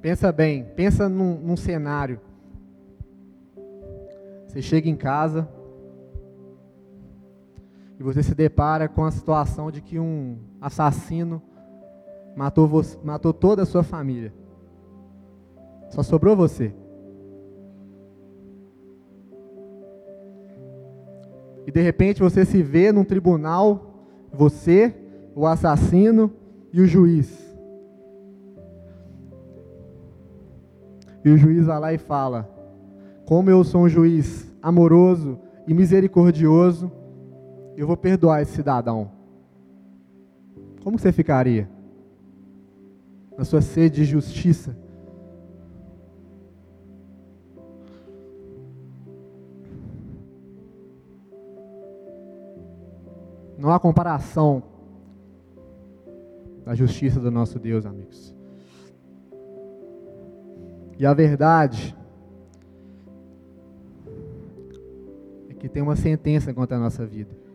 Pensa 0.00 0.30
bem, 0.30 0.64
pensa 0.76 1.08
num, 1.08 1.38
num 1.40 1.56
cenário. 1.56 2.20
Você 4.46 4.62
chega 4.62 4.88
em 4.88 4.96
casa, 4.96 5.48
e 7.98 8.02
você 8.02 8.22
se 8.22 8.34
depara 8.34 8.88
com 8.88 9.04
a 9.04 9.10
situação 9.10 9.70
de 9.70 9.80
que 9.80 9.98
um 9.98 10.38
assassino 10.60 11.42
matou, 12.36 12.68
você, 12.68 12.98
matou 13.02 13.32
toda 13.32 13.62
a 13.62 13.66
sua 13.66 13.82
família. 13.82 14.32
Só 15.88 16.02
sobrou 16.02 16.36
você. 16.36 16.74
E 21.66 21.72
de 21.72 21.80
repente 21.80 22.22
você 22.22 22.44
se 22.44 22.62
vê 22.62 22.92
num 22.92 23.04
tribunal, 23.04 24.04
você, 24.32 24.94
o 25.34 25.46
assassino 25.46 26.30
e 26.72 26.80
o 26.80 26.86
juiz. 26.86 27.46
E 31.24 31.30
o 31.30 31.36
juiz 31.36 31.66
vai 31.66 31.80
lá 31.80 31.92
e 31.92 31.98
fala: 31.98 32.48
Como 33.24 33.50
eu 33.50 33.64
sou 33.64 33.82
um 33.82 33.88
juiz 33.88 34.54
amoroso 34.62 35.38
e 35.66 35.74
misericordioso, 35.74 36.92
eu 37.76 37.86
vou 37.86 37.96
perdoar 37.96 38.40
esse 38.40 38.52
cidadão. 38.52 39.10
Como 40.82 40.98
você 40.98 41.12
ficaria? 41.12 41.68
Na 43.36 43.44
sua 43.44 43.60
sede 43.60 43.96
de 43.96 44.04
justiça? 44.04 44.76
Não 53.58 53.70
há 53.70 53.78
comparação 53.78 54.62
da 56.64 56.74
justiça 56.74 57.20
do 57.20 57.30
nosso 57.30 57.58
Deus, 57.58 57.84
amigos. 57.84 58.34
E 60.98 61.04
a 61.04 61.12
verdade 61.12 61.96
é 65.50 65.54
que 65.54 65.68
tem 65.68 65.82
uma 65.82 65.96
sentença 65.96 66.54
contra 66.54 66.76
a 66.76 66.80
nossa 66.80 67.04
vida. 67.04 67.45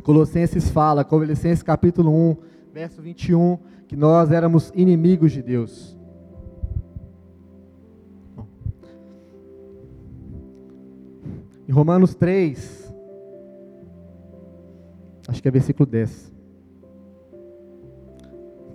Colossenses 0.00 0.70
fala, 0.70 1.04
Colossenses 1.04 1.62
capítulo 1.62 2.10
1, 2.10 2.36
verso 2.72 3.02
21, 3.02 3.58
que 3.86 3.94
nós 3.94 4.32
éramos 4.32 4.72
inimigos 4.74 5.32
de 5.32 5.42
Deus. 5.42 5.98
Em 11.68 11.72
Romanos 11.72 12.14
3, 12.14 12.94
acho 15.28 15.42
que 15.42 15.48
é 15.48 15.50
versículo 15.50 15.86
10. 15.86 16.32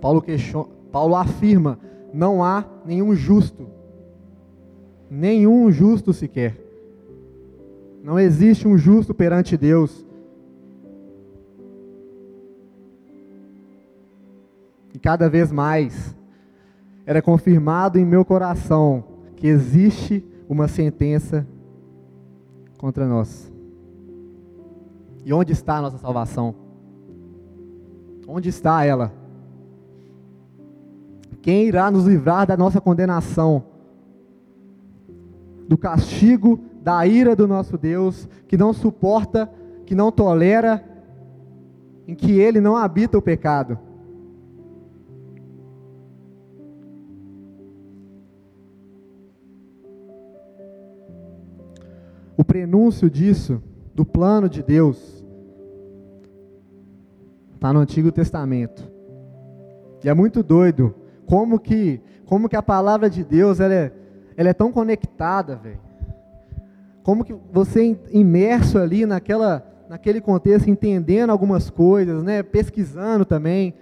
Paulo, 0.00 0.22
questiona, 0.22 0.68
Paulo 0.90 1.16
afirma: 1.16 1.78
não 2.12 2.42
há 2.42 2.64
nenhum 2.84 3.14
justo, 3.14 3.68
nenhum 5.10 5.70
justo 5.70 6.12
sequer. 6.12 6.56
Não 8.02 8.18
existe 8.18 8.66
um 8.66 8.78
justo 8.78 9.12
perante 9.12 9.56
Deus. 9.56 10.07
Cada 15.08 15.26
vez 15.26 15.50
mais 15.50 16.14
era 17.06 17.22
confirmado 17.22 17.98
em 17.98 18.04
meu 18.04 18.26
coração 18.26 19.02
que 19.36 19.46
existe 19.46 20.22
uma 20.46 20.68
sentença 20.68 21.46
contra 22.76 23.06
nós. 23.08 23.50
E 25.24 25.32
onde 25.32 25.54
está 25.54 25.78
a 25.78 25.80
nossa 25.80 25.96
salvação? 25.96 26.54
Onde 28.26 28.50
está 28.50 28.84
ela? 28.84 29.10
Quem 31.40 31.66
irá 31.66 31.90
nos 31.90 32.04
livrar 32.04 32.46
da 32.46 32.54
nossa 32.54 32.78
condenação? 32.78 33.64
Do 35.66 35.78
castigo, 35.78 36.60
da 36.82 37.06
ira 37.06 37.34
do 37.34 37.48
nosso 37.48 37.78
Deus, 37.78 38.28
que 38.46 38.58
não 38.58 38.74
suporta, 38.74 39.50
que 39.86 39.94
não 39.94 40.12
tolera, 40.12 40.84
em 42.06 42.14
que 42.14 42.38
ele 42.38 42.60
não 42.60 42.76
habita 42.76 43.16
o 43.16 43.22
pecado. 43.22 43.87
Prenúncio 52.58 53.08
disso, 53.08 53.62
do 53.94 54.04
plano 54.04 54.48
de 54.48 54.64
Deus, 54.64 55.24
está 57.54 57.72
no 57.72 57.78
Antigo 57.78 58.10
Testamento. 58.10 58.82
E 60.02 60.08
é 60.08 60.14
muito 60.14 60.42
doido 60.42 60.92
como 61.24 61.60
que, 61.60 62.00
como 62.26 62.48
que 62.48 62.56
a 62.56 62.62
palavra 62.62 63.08
de 63.08 63.22
Deus 63.22 63.60
ela 63.60 63.74
é, 63.74 63.92
ela 64.36 64.48
é 64.48 64.52
tão 64.52 64.72
conectada, 64.72 65.54
velho. 65.54 65.78
Como 67.04 67.24
que 67.24 67.32
você 67.52 67.96
imerso 68.10 68.76
ali 68.76 69.06
naquela, 69.06 69.64
naquele 69.88 70.20
contexto, 70.20 70.68
entendendo 70.68 71.30
algumas 71.30 71.70
coisas, 71.70 72.24
né, 72.24 72.42
pesquisando 72.42 73.24
também. 73.24 73.72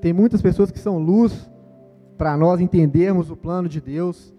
Tem 0.00 0.12
muitas 0.12 0.42
pessoas 0.42 0.72
que 0.72 0.78
são 0.80 0.98
luz 0.98 1.48
para 2.18 2.36
nós 2.36 2.60
entendermos 2.60 3.30
o 3.30 3.36
plano 3.36 3.68
de 3.68 3.80
Deus. 3.80 4.34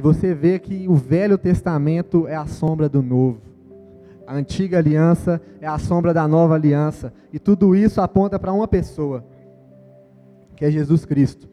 E 0.00 0.02
você 0.02 0.32
vê 0.32 0.58
que 0.58 0.88
o 0.88 0.94
Velho 0.94 1.36
Testamento 1.36 2.26
é 2.26 2.34
a 2.34 2.46
sombra 2.46 2.88
do 2.88 3.02
Novo. 3.02 3.42
A 4.26 4.34
antiga 4.34 4.78
aliança 4.78 5.42
é 5.60 5.66
a 5.66 5.76
sombra 5.76 6.14
da 6.14 6.26
nova 6.26 6.54
aliança. 6.54 7.12
E 7.30 7.38
tudo 7.38 7.76
isso 7.76 8.00
aponta 8.00 8.38
para 8.38 8.50
uma 8.50 8.66
pessoa, 8.66 9.22
que 10.56 10.64
é 10.64 10.70
Jesus 10.70 11.04
Cristo. 11.04 11.46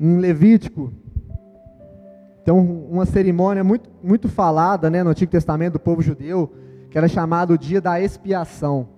Em 0.00 0.16
Levítico, 0.16 0.90
tem 2.46 2.54
uma 2.54 3.04
cerimônia 3.04 3.62
muito, 3.62 3.90
muito 4.02 4.26
falada 4.26 4.88
né, 4.88 5.02
no 5.02 5.10
Antigo 5.10 5.30
Testamento 5.30 5.74
do 5.74 5.80
povo 5.80 6.00
judeu, 6.00 6.50
que 6.88 6.96
era 6.96 7.08
chamado 7.08 7.52
o 7.52 7.58
dia 7.58 7.82
da 7.82 8.00
expiação. 8.00 8.88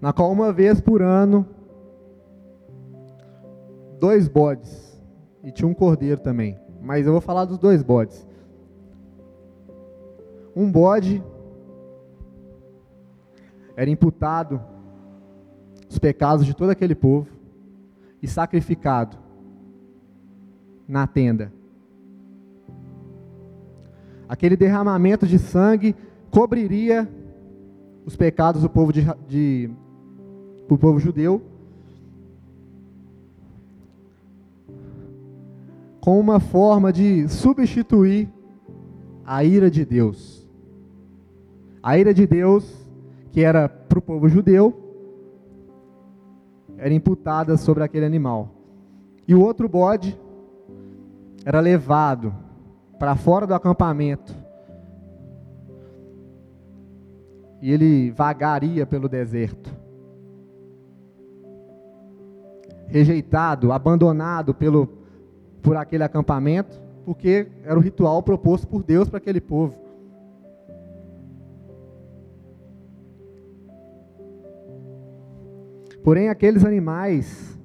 Na 0.00 0.12
qual 0.12 0.30
uma 0.30 0.52
vez 0.52 0.80
por 0.80 1.02
ano 1.02 1.44
dois 3.98 4.28
bodes. 4.28 5.00
E 5.42 5.50
tinha 5.52 5.68
um 5.68 5.74
cordeiro 5.74 6.20
também. 6.20 6.58
Mas 6.80 7.06
eu 7.06 7.12
vou 7.12 7.20
falar 7.20 7.44
dos 7.44 7.58
dois 7.58 7.82
bodes. 7.82 8.26
Um 10.54 10.70
bode 10.70 11.22
era 13.76 13.88
imputado 13.88 14.60
os 15.88 15.98
pecados 15.98 16.44
de 16.44 16.54
todo 16.54 16.70
aquele 16.70 16.94
povo 16.94 17.28
e 18.20 18.26
sacrificado 18.26 19.16
na 20.86 21.06
tenda. 21.06 21.52
Aquele 24.28 24.56
derramamento 24.56 25.26
de 25.26 25.38
sangue 25.38 25.94
cobriria 26.30 27.08
os 28.04 28.16
pecados 28.16 28.62
do 28.62 28.68
povo, 28.68 28.92
de, 28.92 29.06
de, 29.26 29.70
do 30.68 30.76
povo 30.76 30.98
judeu 30.98 31.42
com 36.08 36.18
uma 36.18 36.40
forma 36.40 36.90
de 36.90 37.28
substituir 37.28 38.32
a 39.26 39.44
ira 39.44 39.70
de 39.70 39.84
Deus. 39.84 40.48
A 41.82 41.98
ira 41.98 42.14
de 42.14 42.26
Deus, 42.26 42.64
que 43.30 43.44
era 43.44 43.68
para 43.68 43.98
o 43.98 44.00
povo 44.00 44.26
judeu, 44.26 44.72
era 46.78 46.94
imputada 46.94 47.58
sobre 47.58 47.84
aquele 47.84 48.06
animal. 48.06 48.48
E 49.28 49.34
o 49.34 49.42
outro 49.42 49.68
bode 49.68 50.18
era 51.44 51.60
levado 51.60 52.34
para 52.98 53.14
fora 53.14 53.46
do 53.46 53.52
acampamento. 53.52 54.34
E 57.60 57.70
ele 57.70 58.10
vagaria 58.12 58.86
pelo 58.86 59.10
deserto. 59.10 59.70
Rejeitado, 62.86 63.72
abandonado 63.72 64.54
pelo, 64.54 64.97
por 65.62 65.76
aquele 65.76 66.04
acampamento, 66.04 66.80
porque 67.04 67.48
era 67.64 67.78
o 67.78 67.82
ritual 67.82 68.22
proposto 68.22 68.66
por 68.66 68.82
Deus 68.82 69.08
para 69.08 69.18
aquele 69.18 69.40
povo. 69.40 69.74
Porém, 76.02 76.28
aqueles 76.28 76.64
animais 76.64 77.58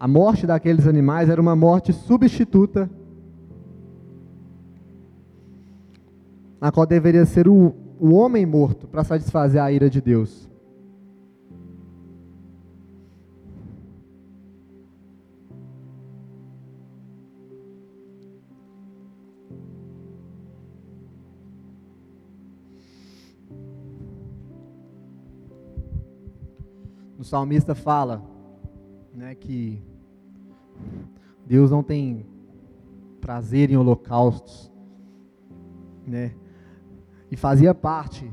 a 0.00 0.08
morte 0.08 0.46
daqueles 0.46 0.86
animais 0.86 1.28
era 1.28 1.38
uma 1.38 1.54
morte 1.54 1.92
substituta, 1.92 2.90
na 6.58 6.72
qual 6.72 6.86
deveria 6.86 7.26
ser 7.26 7.46
o, 7.46 7.74
o 8.00 8.14
homem 8.14 8.46
morto 8.46 8.88
para 8.88 9.04
satisfazer 9.04 9.62
a 9.62 9.70
ira 9.70 9.90
de 9.90 10.00
Deus. 10.00 10.48
Salmista 27.30 27.76
fala 27.76 28.24
né, 29.14 29.36
que 29.36 29.80
Deus 31.46 31.70
não 31.70 31.80
tem 31.80 32.26
prazer 33.20 33.70
em 33.70 33.76
holocaustos, 33.76 34.68
né? 36.04 36.34
E 37.30 37.36
fazia 37.36 37.72
parte 37.72 38.28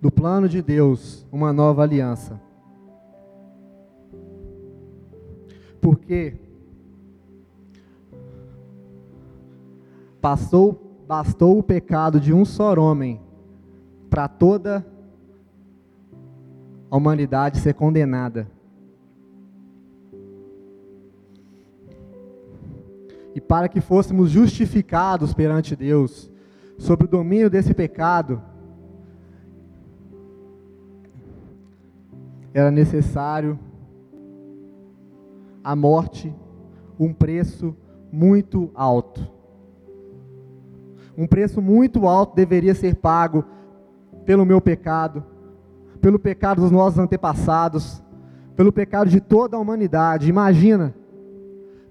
do 0.00 0.10
plano 0.10 0.48
de 0.48 0.62
Deus 0.62 1.26
uma 1.30 1.52
nova 1.52 1.82
aliança. 1.82 2.40
Porque 5.78 6.40
passou, 10.18 10.96
bastou 11.06 11.58
o 11.58 11.62
pecado 11.62 12.18
de 12.18 12.32
um 12.32 12.46
só 12.46 12.72
homem 12.72 13.20
para 14.08 14.28
toda 14.28 14.91
a 16.92 16.96
humanidade 16.98 17.56
ser 17.56 17.72
condenada. 17.72 18.46
E 23.34 23.40
para 23.40 23.66
que 23.66 23.80
fôssemos 23.80 24.28
justificados 24.30 25.32
perante 25.32 25.74
Deus 25.74 26.30
sobre 26.76 27.06
o 27.06 27.08
domínio 27.08 27.48
desse 27.48 27.72
pecado, 27.72 28.42
era 32.52 32.70
necessário 32.70 33.58
a 35.64 35.74
morte, 35.74 36.30
um 37.00 37.10
preço 37.10 37.74
muito 38.12 38.70
alto. 38.74 39.26
Um 41.16 41.26
preço 41.26 41.62
muito 41.62 42.06
alto 42.06 42.36
deveria 42.36 42.74
ser 42.74 42.96
pago 42.96 43.46
pelo 44.26 44.44
meu 44.44 44.60
pecado, 44.60 45.31
pelo 46.02 46.18
pecado 46.18 46.60
dos 46.60 46.72
nossos 46.72 46.98
antepassados, 46.98 48.02
pelo 48.56 48.72
pecado 48.72 49.08
de 49.08 49.20
toda 49.20 49.56
a 49.56 49.60
humanidade. 49.60 50.28
Imagina, 50.28 50.92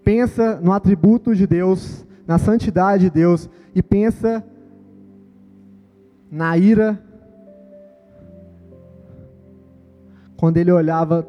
pensa 0.03 0.59
no 0.61 0.73
atributo 0.73 1.33
de 1.33 1.47
Deus, 1.47 2.05
na 2.27 2.37
santidade 2.37 3.05
de 3.05 3.09
Deus, 3.09 3.49
e 3.73 3.81
pensa 3.81 4.43
na 6.29 6.57
ira, 6.57 7.01
quando 10.35 10.57
ele 10.57 10.71
olhava 10.71 11.25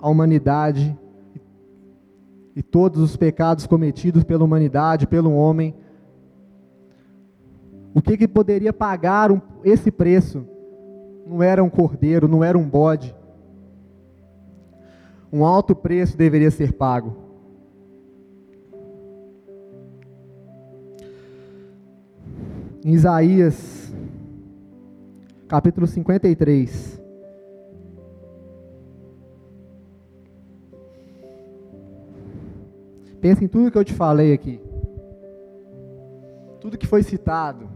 a 0.00 0.08
humanidade 0.08 0.98
e 2.56 2.62
todos 2.62 3.00
os 3.00 3.16
pecados 3.16 3.66
cometidos 3.68 4.24
pela 4.24 4.44
humanidade, 4.44 5.06
pelo 5.06 5.32
homem, 5.32 5.76
o 7.94 8.02
que, 8.02 8.16
que 8.16 8.26
poderia 8.26 8.72
pagar 8.72 9.30
um, 9.30 9.40
esse 9.62 9.90
preço? 9.90 10.51
Não 11.26 11.42
era 11.42 11.62
um 11.62 11.70
cordeiro, 11.70 12.28
não 12.28 12.42
era 12.42 12.58
um 12.58 12.68
bode. 12.68 13.14
Um 15.32 15.44
alto 15.44 15.74
preço 15.74 16.16
deveria 16.16 16.50
ser 16.50 16.72
pago. 16.72 17.16
Em 22.84 22.92
Isaías, 22.92 23.92
capítulo 25.48 25.86
53. 25.86 27.00
Pensa 33.20 33.44
em 33.44 33.48
tudo 33.48 33.70
que 33.70 33.78
eu 33.78 33.84
te 33.84 33.94
falei 33.94 34.32
aqui. 34.32 34.60
Tudo 36.60 36.76
que 36.76 36.88
foi 36.88 37.04
citado. 37.04 37.70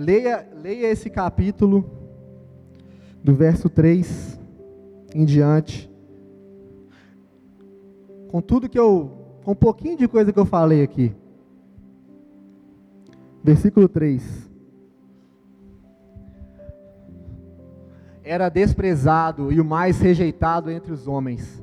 Leia, 0.00 0.46
leia 0.54 0.86
esse 0.92 1.10
capítulo, 1.10 1.84
do 3.20 3.34
verso 3.34 3.68
3 3.68 4.38
em 5.12 5.24
diante. 5.24 5.90
Com 8.28 8.40
tudo 8.40 8.68
que 8.68 8.78
eu. 8.78 9.10
Com 9.42 9.50
um 9.50 9.56
pouquinho 9.56 9.98
de 9.98 10.06
coisa 10.06 10.32
que 10.32 10.38
eu 10.38 10.46
falei 10.46 10.84
aqui. 10.84 11.12
Versículo 13.42 13.88
3. 13.88 14.48
Era 18.22 18.48
desprezado 18.48 19.50
e 19.50 19.60
o 19.60 19.64
mais 19.64 19.98
rejeitado 19.98 20.70
entre 20.70 20.92
os 20.92 21.08
homens, 21.08 21.60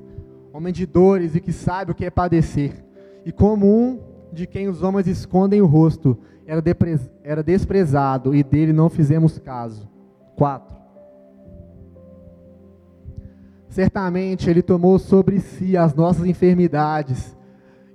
homem 0.51 0.73
de 0.73 0.85
dores 0.85 1.35
e 1.35 1.39
que 1.39 1.53
sabe 1.53 1.93
o 1.93 1.95
que 1.95 2.03
é 2.03 2.09
padecer, 2.09 2.83
e 3.25 3.31
como 3.31 3.65
um 3.65 3.97
de 4.33 4.45
quem 4.45 4.67
os 4.67 4.83
homens 4.83 5.07
escondem 5.07 5.61
o 5.61 5.65
rosto, 5.65 6.17
era, 6.45 6.63
era 7.23 7.43
desprezado 7.43 8.35
e 8.35 8.43
dele 8.43 8.73
não 8.73 8.89
fizemos 8.89 9.39
caso. 9.39 9.89
4. 10.35 10.75
Certamente 13.69 14.49
ele 14.49 14.61
tomou 14.61 14.97
sobre 14.99 15.39
si 15.39 15.75
as 15.75 15.93
nossas 15.93 16.25
enfermidades 16.25 17.35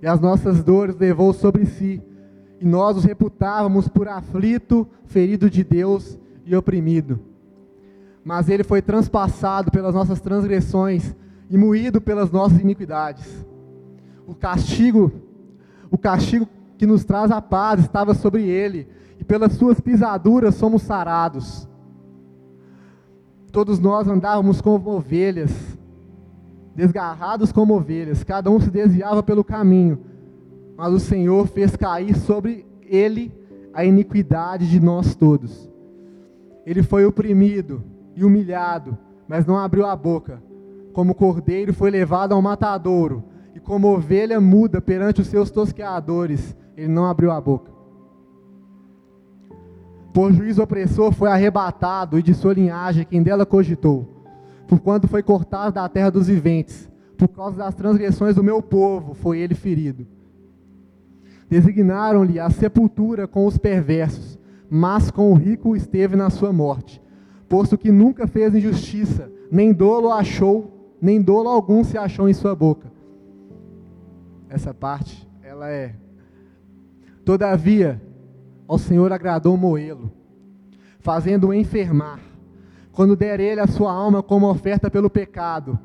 e 0.02 0.06
as 0.06 0.20
nossas 0.20 0.62
dores 0.62 0.96
levou 0.96 1.32
sobre 1.32 1.66
si, 1.66 2.02
e 2.58 2.64
nós 2.64 2.96
os 2.96 3.04
reputávamos 3.04 3.88
por 3.88 4.08
aflito, 4.08 4.86
ferido 5.04 5.48
de 5.48 5.62
Deus 5.62 6.18
e 6.44 6.54
oprimido. 6.56 7.20
Mas 8.24 8.48
ele 8.48 8.64
foi 8.64 8.82
transpassado 8.82 9.70
pelas 9.70 9.94
nossas 9.94 10.20
transgressões 10.20 11.14
e 11.48 11.56
moído 11.56 12.00
pelas 12.00 12.30
nossas 12.30 12.60
iniquidades. 12.60 13.46
O 14.26 14.34
castigo, 14.34 15.10
o 15.90 15.98
castigo 15.98 16.46
que 16.80 16.86
nos 16.86 17.04
traz 17.04 17.30
a 17.30 17.42
paz 17.42 17.78
estava 17.80 18.14
sobre 18.14 18.48
ele, 18.48 18.88
e 19.18 19.22
pelas 19.22 19.52
suas 19.52 19.78
pisaduras 19.78 20.54
somos 20.54 20.80
sarados. 20.80 21.68
Todos 23.52 23.78
nós 23.78 24.08
andávamos 24.08 24.62
como 24.62 24.88
ovelhas, 24.88 25.52
desgarrados 26.74 27.52
como 27.52 27.74
ovelhas, 27.74 28.24
cada 28.24 28.50
um 28.50 28.58
se 28.58 28.70
desviava 28.70 29.22
pelo 29.22 29.44
caminho, 29.44 30.00
mas 30.74 30.94
o 30.94 30.98
Senhor 30.98 31.46
fez 31.48 31.76
cair 31.76 32.16
sobre 32.16 32.64
ele 32.80 33.30
a 33.74 33.84
iniquidade 33.84 34.66
de 34.66 34.80
nós 34.80 35.14
todos. 35.14 35.70
Ele 36.64 36.82
foi 36.82 37.04
oprimido 37.04 37.84
e 38.16 38.24
humilhado, 38.24 38.96
mas 39.28 39.44
não 39.44 39.58
abriu 39.58 39.84
a 39.84 39.94
boca. 39.94 40.42
Como 40.94 41.14
cordeiro 41.14 41.74
foi 41.74 41.90
levado 41.90 42.32
ao 42.32 42.40
matadouro, 42.40 43.22
e 43.54 43.60
como 43.60 43.94
ovelha 43.94 44.40
muda 44.40 44.80
perante 44.80 45.20
os 45.20 45.26
seus 45.26 45.50
tosqueadores, 45.50 46.56
ele 46.80 46.92
não 46.92 47.04
abriu 47.04 47.30
a 47.30 47.40
boca. 47.40 47.70
Por 50.12 50.32
juízo 50.32 50.62
opressor 50.62 51.12
foi 51.12 51.28
arrebatado, 51.30 52.18
e 52.18 52.22
de 52.22 52.34
sua 52.34 52.54
linhagem 52.54 53.04
quem 53.04 53.22
dela 53.22 53.46
cogitou. 53.46 54.08
Por 54.66 54.80
quanto 54.80 55.06
foi 55.06 55.22
cortado 55.22 55.74
da 55.74 55.88
terra 55.88 56.10
dos 56.10 56.26
viventes, 56.26 56.90
por 57.16 57.28
causa 57.28 57.58
das 57.58 57.74
transgressões 57.74 58.34
do 58.34 58.42
meu 58.42 58.62
povo, 58.62 59.14
foi 59.14 59.38
ele 59.38 59.54
ferido. 59.54 60.06
Designaram-lhe 61.48 62.40
a 62.40 62.48
sepultura 62.48 63.28
com 63.28 63.46
os 63.46 63.58
perversos, 63.58 64.38
mas 64.68 65.10
com 65.10 65.30
o 65.30 65.34
rico 65.34 65.76
esteve 65.76 66.16
na 66.16 66.30
sua 66.30 66.52
morte, 66.52 67.02
posto 67.48 67.76
que 67.76 67.90
nunca 67.92 68.26
fez 68.26 68.54
injustiça, 68.54 69.30
nem 69.50 69.72
dolo 69.72 70.12
achou, 70.12 70.96
nem 71.00 71.20
dolo 71.20 71.48
algum 71.48 71.84
se 71.84 71.98
achou 71.98 72.28
em 72.28 72.32
sua 72.32 72.54
boca. 72.54 72.90
Essa 74.48 74.72
parte, 74.72 75.28
ela 75.42 75.68
é. 75.68 75.99
Todavia, 77.30 78.02
ao 78.66 78.76
Senhor 78.76 79.12
agradou 79.12 79.56
moê-lo, 79.56 80.10
fazendo-o 80.98 81.54
enfermar. 81.54 82.18
Quando 82.90 83.14
der 83.14 83.38
ele 83.38 83.60
a 83.60 83.68
sua 83.68 83.92
alma 83.92 84.20
como 84.20 84.50
oferta 84.50 84.90
pelo 84.90 85.08
pecado, 85.08 85.78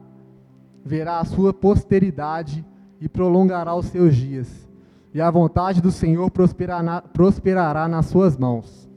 verá 0.84 1.20
a 1.20 1.24
sua 1.24 1.54
posteridade 1.54 2.66
e 3.00 3.08
prolongará 3.08 3.76
os 3.76 3.86
seus 3.86 4.16
dias. 4.16 4.68
E 5.14 5.22
a 5.22 5.30
vontade 5.30 5.84
do 5.84 5.92
Senhor 5.92 6.32
prosperará, 6.32 7.00
prosperará 7.00 7.88
nas 7.88 8.08
suas 8.08 8.36
mãos. 8.36 8.90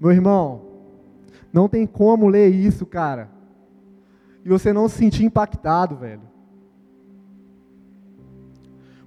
Meu 0.00 0.12
irmão, 0.12 0.62
não 1.52 1.68
tem 1.68 1.84
como 1.84 2.28
ler 2.28 2.50
isso, 2.50 2.86
cara, 2.86 3.28
e 4.44 4.48
você 4.48 4.72
não 4.72 4.88
se 4.88 4.98
sentir 4.98 5.24
impactado, 5.24 5.96
velho. 5.96 6.27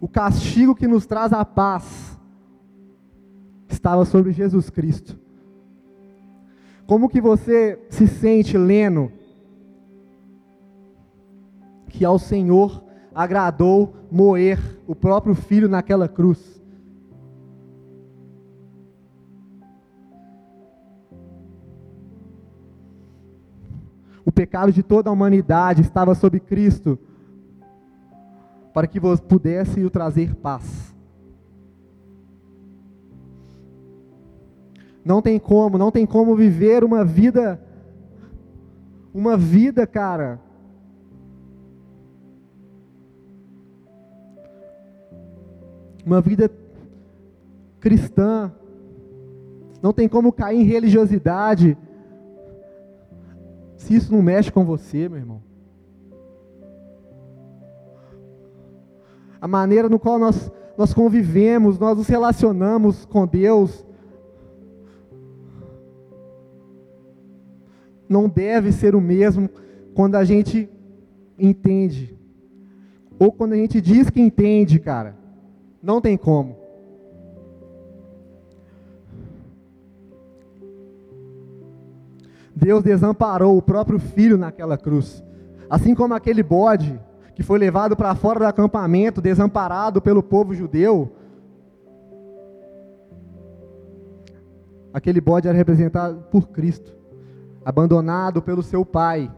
O 0.02 0.08
castigo 0.08 0.74
que 0.74 0.88
nos 0.88 1.06
traz 1.06 1.32
a 1.32 1.46
paz 1.46 2.20
estava 3.70 4.04
sobre 4.04 4.32
Jesus 4.32 4.68
Cristo. 4.68 5.16
Como 6.88 7.08
que 7.08 7.22
você 7.22 7.80
se 7.88 8.08
sente 8.08 8.58
lendo 8.58 9.12
que 11.88 12.04
ao 12.04 12.18
Senhor 12.18 12.84
agradou 13.14 13.94
moer 14.12 14.60
o 14.88 14.96
próprio 14.96 15.36
filho 15.36 15.70
naquela 15.70 16.08
cruz? 16.08 16.60
O 24.26 24.32
pecado 24.32 24.72
de 24.72 24.82
toda 24.82 25.12
a 25.12 25.14
humanidade 25.14 25.82
estava 25.82 26.16
sobre 26.16 26.40
Cristo 26.40 26.98
para 28.74 28.88
que 28.88 29.00
pudesse 29.00 29.84
o 29.84 29.90
trazer 29.90 30.36
paz. 30.36 30.96
Não 35.04 35.22
tem 35.22 35.40
como, 35.40 35.78
não 35.78 35.92
tem 35.92 36.06
como 36.06 36.36
viver 36.36 36.84
uma 36.84 37.04
vida, 37.04 37.60
uma 39.14 39.36
vida, 39.36 39.86
cara. 39.88 40.40
Uma 46.06 46.22
vida 46.22 46.50
cristã. 47.80 48.52
Não 49.82 49.92
tem 49.92 50.08
como 50.08 50.32
cair 50.32 50.62
em 50.62 50.64
religiosidade. 50.64 51.76
Se 53.76 53.96
isso 53.96 54.12
não 54.12 54.22
mexe 54.22 54.52
com 54.52 54.64
você, 54.64 55.10
meu 55.10 55.18
irmão. 55.18 55.51
A 59.42 59.48
maneira 59.48 59.90
no 59.90 59.98
qual 59.98 60.20
nós, 60.20 60.52
nós 60.78 60.94
convivemos, 60.94 61.80
nós 61.80 61.98
nos 61.98 62.08
relacionamos 62.08 63.06
com 63.06 63.26
Deus, 63.26 63.84
não 68.08 68.30
deve 68.30 68.72
ser 68.72 68.94
o 68.94 69.02
mesmo 69.02 69.50
quando 69.96 70.16
a 70.16 70.24
gente 70.24 70.70
entende. 71.40 72.16
Ou 73.18 73.32
quando 73.32 73.54
a 73.54 73.56
gente 73.56 73.82
diz 73.82 74.10
que 74.10 74.22
entende, 74.22 74.80
cara. 74.80 75.18
Não 75.82 76.00
tem 76.00 76.16
como. 76.18 76.58
Deus 82.56 82.84
desamparou 82.84 83.58
o 83.58 83.62
próprio 83.62 83.98
filho 83.98 84.38
naquela 84.38 84.78
cruz. 84.78 85.24
Assim 85.70 85.96
como 85.96 86.14
aquele 86.14 86.44
bode 86.44 87.00
que 87.36 87.44
foi 87.44 87.58
levado 87.58 87.96
para 87.96 88.16
fora 88.16 88.40
do 88.40 88.46
acampamento, 88.46 89.22
desamparado 89.22 90.02
pelo 90.02 90.22
povo 90.22 90.54
judeu. 90.54 91.16
Aquele 94.94 95.22
bode 95.22 95.48
era 95.48 95.58
representado 95.58 96.24
por 96.30 96.50
Cristo 96.50 97.02
abandonado 97.64 98.42
pelo 98.42 98.64
seu 98.64 98.84
pai, 98.84 99.32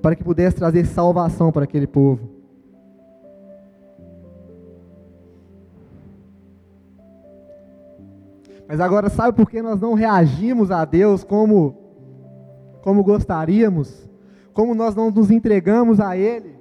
para 0.00 0.16
que 0.16 0.24
pudesse 0.24 0.56
trazer 0.56 0.86
salvação 0.86 1.52
para 1.52 1.64
aquele 1.64 1.86
povo. 1.86 2.36
Mas 8.66 8.80
agora 8.80 9.08
sabe 9.08 9.34
por 9.34 9.48
que 9.48 9.62
nós 9.62 9.80
não 9.80 9.94
reagimos 9.94 10.70
a 10.70 10.84
Deus 10.84 11.24
como 11.24 11.76
como 12.82 13.02
gostaríamos? 13.02 14.07
Como 14.58 14.74
nós 14.74 14.92
não 14.92 15.08
nos 15.08 15.30
entregamos 15.30 16.00
a 16.00 16.16
ele? 16.16 16.56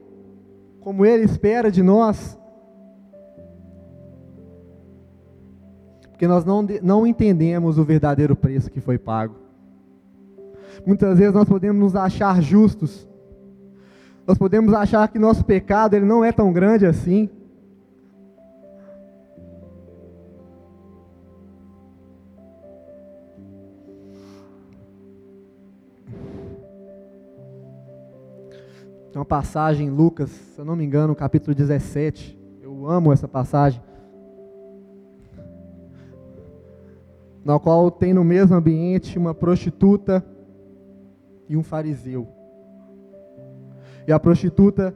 Como 0.82 1.04
ele 1.04 1.24
espera 1.24 1.72
de 1.72 1.82
nós? 1.82 2.38
Porque 6.12 6.28
nós 6.28 6.46
não, 6.46 6.64
não 6.84 7.08
entendemos 7.08 7.80
o 7.80 7.84
verdadeiro 7.84 8.36
preço 8.36 8.70
que 8.70 8.80
foi 8.80 9.00
pago. 9.00 9.38
Muitas 10.86 11.18
vezes 11.18 11.34
nós 11.34 11.50
podemos 11.50 11.82
nos 11.82 11.96
achar 11.96 12.40
justos. 12.40 13.08
Nós 14.28 14.38
podemos 14.38 14.76
achar 14.76 15.08
que 15.08 15.18
nosso 15.18 15.44
pecado 15.44 15.96
ele 15.96 16.06
não 16.06 16.24
é 16.24 16.32
tão 16.32 16.54
grande 16.54 16.86
assim. 16.86 17.28
Tem 29.18 29.20
uma 29.20 29.26
passagem 29.26 29.88
em 29.88 29.90
Lucas, 29.90 30.30
se 30.30 30.62
eu 30.62 30.64
não 30.64 30.76
me 30.76 30.86
engano, 30.86 31.16
capítulo 31.16 31.56
17. 31.56 32.40
Eu 32.62 32.88
amo 32.88 33.12
essa 33.12 33.28
passagem. 33.28 33.82
Na 37.44 37.60
qual 37.60 37.90
tem 37.90 38.14
no 38.14 38.24
mesmo 38.24 38.56
ambiente 38.56 39.18
uma 39.18 39.34
prostituta 39.34 40.24
e 41.50 41.58
um 41.58 41.64
fariseu. 41.64 42.28
E 44.08 44.12
a 44.12 44.20
prostituta, 44.20 44.96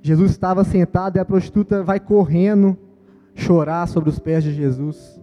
Jesus 0.00 0.30
estava 0.30 0.64
sentado 0.64 1.16
e 1.16 1.20
a 1.20 1.24
prostituta 1.26 1.82
vai 1.82 2.00
correndo 2.00 2.78
chorar 3.34 3.86
sobre 3.88 4.08
os 4.08 4.18
pés 4.18 4.42
de 4.42 4.54
Jesus. 4.54 5.20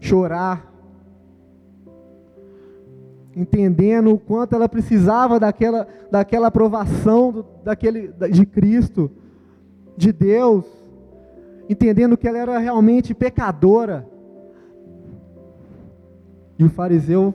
Chorar. 0.00 0.75
Entendendo 3.36 4.14
o 4.14 4.18
quanto 4.18 4.54
ela 4.54 4.66
precisava 4.66 5.38
daquela, 5.38 5.86
daquela 6.10 6.46
aprovação 6.46 7.30
do, 7.30 7.46
daquele, 7.62 8.08
de 8.32 8.46
Cristo, 8.46 9.10
de 9.94 10.10
Deus. 10.10 10.64
Entendendo 11.68 12.16
que 12.16 12.26
ela 12.26 12.38
era 12.38 12.58
realmente 12.58 13.12
pecadora. 13.12 14.08
E 16.58 16.64
o 16.64 16.70
fariseu 16.70 17.34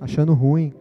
achando 0.00 0.32
ruim. 0.32 0.72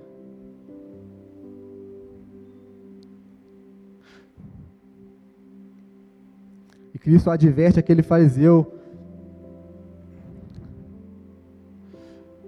E 6.94 7.00
Cristo 7.00 7.30
adverte 7.30 7.80
aquele 7.80 8.04
fariseu. 8.04 8.73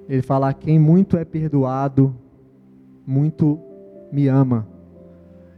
Ele 0.07 0.21
fala: 0.21 0.53
Quem 0.53 0.79
muito 0.79 1.17
é 1.17 1.25
perdoado, 1.25 2.15
muito 3.05 3.59
me 4.11 4.27
ama. 4.27 4.67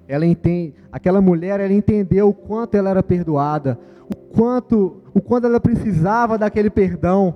Ela 0.07 0.25
entende, 0.25 0.73
aquela 0.91 1.19
mulher, 1.19 1.59
ela 1.59 1.73
entendeu 1.73 2.29
o 2.29 2.33
quanto 2.33 2.75
ela 2.75 2.89
era 2.89 3.03
perdoada, 3.03 3.77
o 4.09 4.15
quanto, 4.15 5.01
o 5.13 5.21
quanto 5.21 5.47
ela 5.47 5.59
precisava 5.59 6.37
daquele 6.37 6.69
perdão. 6.69 7.35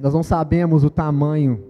Nós 0.00 0.14
não 0.14 0.22
sabemos 0.22 0.84
o 0.84 0.90
tamanho 0.90 1.64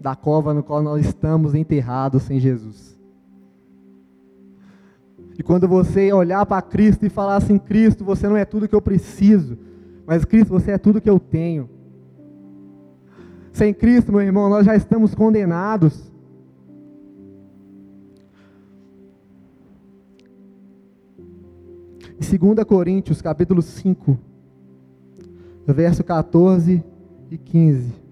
da 0.00 0.14
cova 0.16 0.54
no 0.54 0.62
qual 0.62 0.82
nós 0.82 1.04
estamos 1.04 1.54
enterrados 1.54 2.22
sem 2.22 2.38
Jesus. 2.38 2.97
E 5.38 5.42
quando 5.42 5.68
você 5.68 6.12
olhar 6.12 6.44
para 6.44 6.60
Cristo 6.60 7.06
e 7.06 7.08
falar 7.08 7.36
assim: 7.36 7.58
Cristo, 7.58 8.04
você 8.04 8.28
não 8.28 8.36
é 8.36 8.44
tudo 8.44 8.66
que 8.66 8.74
eu 8.74 8.82
preciso, 8.82 9.56
mas 10.04 10.24
Cristo, 10.24 10.48
você 10.48 10.72
é 10.72 10.78
tudo 10.78 11.00
que 11.00 11.08
eu 11.08 11.20
tenho. 11.20 11.70
Sem 13.52 13.72
Cristo, 13.72 14.10
meu 14.10 14.20
irmão, 14.20 14.50
nós 14.50 14.66
já 14.66 14.74
estamos 14.74 15.14
condenados. 15.14 16.12
Em 22.20 22.38
2 22.38 22.64
Coríntios, 22.64 23.22
capítulo 23.22 23.62
5, 23.62 24.18
verso 25.68 26.02
14 26.02 26.82
e 27.30 27.38
15. 27.38 28.07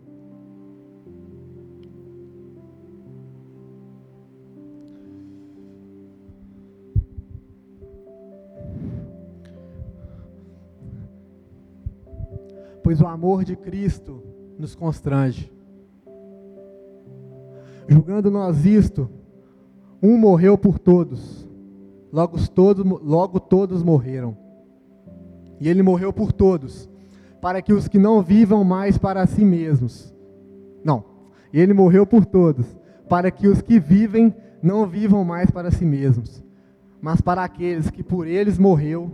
Pois 12.87 13.01
o 13.01 13.07
amor 13.09 13.43
de 13.43 13.57
Cristo 13.57 14.23
nos 14.57 14.77
constrange. 14.77 15.53
Julgando 17.89 18.31
nós 18.31 18.65
isto, 18.65 19.11
um 20.01 20.17
morreu 20.17 20.57
por 20.57 20.79
todos, 20.79 21.49
logo 22.13 22.39
todos, 22.49 22.87
logo 23.03 23.41
todos 23.41 23.83
morreram. 23.83 24.37
E 25.59 25.69
ele 25.69 25.83
morreu 25.83 26.13
por 26.13 26.31
todos, 26.31 26.89
para 27.41 27.61
que 27.61 27.73
os 27.73 27.89
que 27.89 27.99
não 27.99 28.23
vivam 28.23 28.63
mais 28.63 28.97
para 28.97 29.27
si 29.27 29.45
mesmos. 29.45 30.15
Não, 30.85 31.03
ele 31.53 31.75
morreu 31.75 32.07
por 32.07 32.25
todos, 32.25 32.67
para 33.09 33.33
que 33.33 33.49
os 33.49 33.61
que 33.61 33.81
vivem 33.81 34.33
não 34.63 34.87
vivam 34.87 35.25
mais 35.25 35.51
para 35.51 35.73
si 35.73 35.85
mesmos, 35.85 36.41
mas 37.01 37.21
para 37.21 37.43
aqueles 37.43 37.91
que 37.91 38.05
por 38.05 38.29
eles 38.29 38.61
morreu 38.61 39.11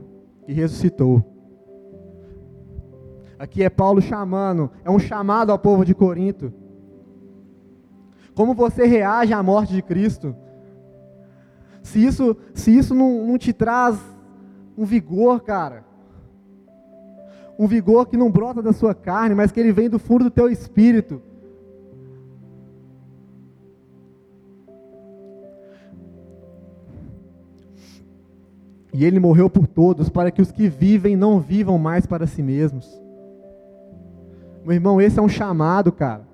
e 0.46 0.52
ressuscitou. 0.52 1.31
Aqui 3.42 3.64
é 3.64 3.68
Paulo 3.68 4.00
chamando, 4.00 4.70
é 4.84 4.88
um 4.88 5.00
chamado 5.00 5.50
ao 5.50 5.58
povo 5.58 5.84
de 5.84 5.96
Corinto. 5.96 6.52
Como 8.36 8.54
você 8.54 8.86
reage 8.86 9.32
à 9.32 9.42
morte 9.42 9.72
de 9.72 9.82
Cristo? 9.82 10.36
Se 11.82 11.98
isso, 12.06 12.36
se 12.54 12.70
isso 12.70 12.94
não, 12.94 13.26
não 13.26 13.36
te 13.36 13.52
traz 13.52 13.98
um 14.78 14.84
vigor, 14.84 15.40
cara, 15.40 15.84
um 17.58 17.66
vigor 17.66 18.06
que 18.06 18.16
não 18.16 18.30
brota 18.30 18.62
da 18.62 18.72
sua 18.72 18.94
carne, 18.94 19.34
mas 19.34 19.50
que 19.50 19.58
ele 19.58 19.72
vem 19.72 19.90
do 19.90 19.98
fundo 19.98 20.22
do 20.22 20.30
teu 20.30 20.48
espírito. 20.48 21.20
E 28.94 29.04
ele 29.04 29.18
morreu 29.18 29.50
por 29.50 29.66
todos, 29.66 30.08
para 30.08 30.30
que 30.30 30.40
os 30.40 30.52
que 30.52 30.68
vivem 30.68 31.16
não 31.16 31.40
vivam 31.40 31.76
mais 31.76 32.06
para 32.06 32.24
si 32.24 32.40
mesmos. 32.40 33.01
Meu 34.64 34.74
irmão, 34.74 35.00
esse 35.00 35.18
é 35.18 35.22
um 35.22 35.28
chamado, 35.28 35.90
cara. 35.90 36.26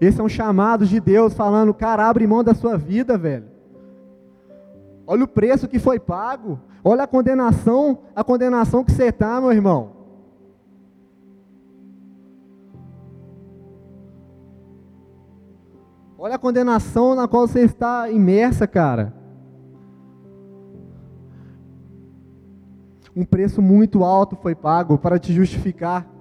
Esse 0.00 0.20
é 0.20 0.24
um 0.24 0.28
chamado 0.28 0.86
de 0.86 0.98
Deus 0.98 1.34
falando, 1.34 1.72
cara, 1.74 2.08
abre 2.08 2.26
mão 2.26 2.42
da 2.42 2.54
sua 2.54 2.76
vida, 2.76 3.16
velho. 3.18 3.46
Olha 5.06 5.24
o 5.24 5.28
preço 5.28 5.68
que 5.68 5.78
foi 5.78 5.98
pago. 5.98 6.58
Olha 6.82 7.04
a 7.04 7.06
condenação, 7.06 7.98
a 8.14 8.24
condenação 8.24 8.84
que 8.84 8.92
você 8.92 9.04
está, 9.04 9.40
meu 9.40 9.52
irmão. 9.52 9.92
Olha 16.18 16.36
a 16.36 16.38
condenação 16.38 17.14
na 17.14 17.28
qual 17.28 17.46
você 17.46 17.60
está 17.60 18.10
imersa, 18.10 18.66
cara. 18.66 19.12
Um 23.14 23.24
preço 23.24 23.60
muito 23.60 24.02
alto 24.02 24.34
foi 24.34 24.54
pago 24.54 24.98
para 24.98 25.18
te 25.18 25.32
justificar 25.32 26.13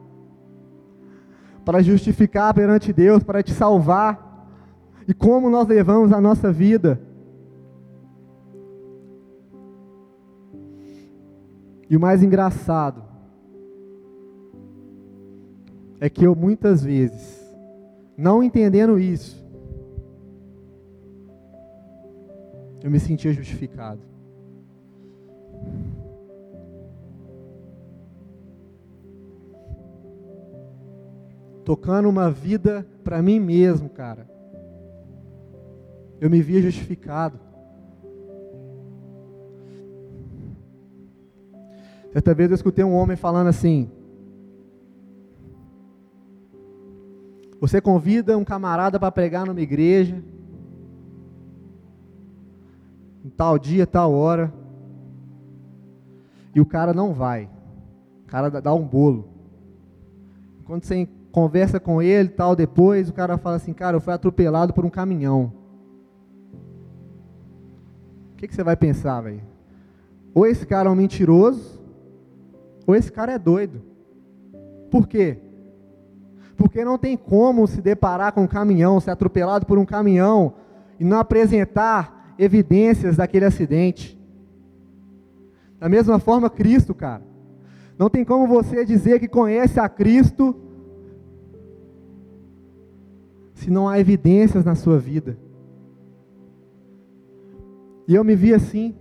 para 1.63 1.81
justificar 1.81 2.53
perante 2.53 2.91
Deus, 2.91 3.23
para 3.23 3.41
te 3.41 3.51
salvar. 3.51 4.31
E 5.07 5.13
como 5.13 5.49
nós 5.49 5.67
levamos 5.67 6.11
a 6.11 6.21
nossa 6.21 6.51
vida. 6.51 7.01
E 11.89 11.95
o 11.95 11.99
mais 11.99 12.23
engraçado 12.23 13.03
é 15.99 16.09
que 16.09 16.25
eu 16.25 16.35
muitas 16.35 16.83
vezes, 16.83 17.41
não 18.17 18.43
entendendo 18.43 18.99
isso, 18.99 19.43
eu 22.83 22.91
me 22.91 22.99
sentia 22.99 23.31
justificado. 23.31 24.12
Tocando 31.63 32.09
uma 32.09 32.29
vida 32.29 32.85
para 33.03 33.21
mim 33.21 33.39
mesmo, 33.39 33.89
cara. 33.89 34.29
Eu 36.19 36.29
me 36.29 36.41
via 36.41 36.61
justificado. 36.61 37.39
Certa 42.11 42.33
vez 42.33 42.51
eu 42.51 42.55
escutei 42.55 42.83
um 42.83 42.93
homem 42.93 43.17
falando 43.17 43.47
assim: 43.47 43.89
Você 47.59 47.81
convida 47.81 48.37
um 48.37 48.43
camarada 48.43 48.99
para 48.99 49.11
pregar 49.11 49.45
numa 49.45 49.61
igreja, 49.61 50.21
em 53.25 53.29
tal 53.29 53.57
dia, 53.57 53.87
tal 53.87 54.13
hora, 54.13 54.53
e 56.53 56.61
o 56.61 56.65
cara 56.65 56.93
não 56.93 57.13
vai. 57.13 57.49
O 58.25 58.27
cara 58.27 58.49
dá 58.49 58.73
um 58.73 58.85
bolo. 58.85 59.29
Quando 60.65 60.83
você 60.83 61.07
conversa 61.33 61.79
com 61.79 61.99
ele 61.99 62.29
tal, 62.29 62.55
depois 62.55 63.09
o 63.09 63.13
cara 63.13 63.39
fala 63.39 63.55
assim, 63.55 63.73
cara, 63.73 63.97
eu 63.97 64.01
fui 64.01 64.13
atropelado 64.13 64.71
por 64.71 64.85
um 64.85 64.89
caminhão. 64.89 65.51
O 68.31 68.35
que, 68.37 68.47
que 68.47 68.53
você 68.53 68.63
vai 68.63 68.77
pensar, 68.77 69.19
velho? 69.21 69.41
Ou 70.31 70.45
esse 70.45 70.63
cara 70.63 70.87
é 70.87 70.91
um 70.91 70.95
mentiroso, 70.95 71.81
ou 72.85 72.95
esse 72.95 73.11
cara 73.11 73.31
é 73.31 73.39
doido. 73.39 73.81
Por 74.91 75.07
quê? 75.07 75.39
Porque 76.55 76.85
não 76.85 76.99
tem 76.99 77.17
como 77.17 77.65
se 77.65 77.81
deparar 77.81 78.31
com 78.31 78.43
um 78.43 78.47
caminhão, 78.47 78.99
ser 78.99 79.09
atropelado 79.09 79.65
por 79.65 79.79
um 79.79 79.85
caminhão 79.85 80.53
e 80.99 81.03
não 81.03 81.17
apresentar 81.17 82.35
evidências 82.37 83.17
daquele 83.17 83.45
acidente. 83.45 84.21
Da 85.79 85.89
mesma 85.89 86.19
forma, 86.19 86.47
Cristo, 86.47 86.93
cara. 86.93 87.23
Não 87.97 88.07
tem 88.07 88.23
como 88.23 88.45
você 88.45 88.85
dizer 88.85 89.19
que 89.19 89.27
conhece 89.27 89.79
a 89.79 89.89
Cristo 89.89 90.55
se 93.53 93.69
não 93.69 93.87
há 93.87 93.99
evidências 93.99 94.65
na 94.65 94.75
sua 94.75 94.99
vida. 94.99 95.37
E 98.07 98.15
eu 98.15 98.23
me 98.23 98.35
vi 98.35 98.53
assim, 98.53 98.95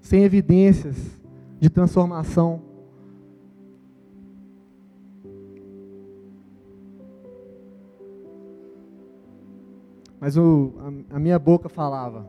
sem 0.00 0.24
evidências 0.24 0.96
de 1.60 1.70
transformação. 1.70 2.62
Mas 10.18 10.36
o, 10.36 10.72
a, 11.10 11.16
a 11.16 11.18
minha 11.18 11.38
boca 11.38 11.68
falava: 11.68 12.26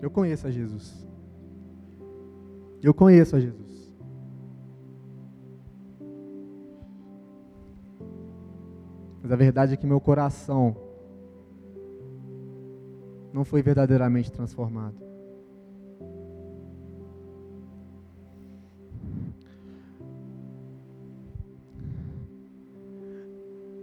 Eu 0.00 0.10
conheço 0.10 0.46
a 0.46 0.50
Jesus. 0.50 1.08
Eu 2.82 2.94
conheço 2.94 3.36
a 3.36 3.40
Jesus. 3.40 3.69
Mas 9.22 9.30
a 9.30 9.36
verdade 9.36 9.74
é 9.74 9.76
que 9.76 9.86
meu 9.86 10.00
coração 10.00 10.76
não 13.32 13.44
foi 13.44 13.62
verdadeiramente 13.62 14.32
transformado. 14.32 14.96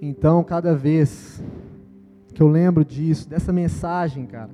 Então, 0.02 0.44
cada 0.44 0.76
vez 0.76 1.44
que 2.34 2.42
eu 2.42 2.48
lembro 2.48 2.86
disso, 2.86 3.28
dessa 3.28 3.52
mensagem, 3.52 4.26
cara, 4.28 4.52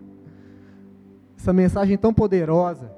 essa 1.37 1.51
mensagem 1.51 1.97
tão 1.97 2.13
poderosa, 2.13 2.89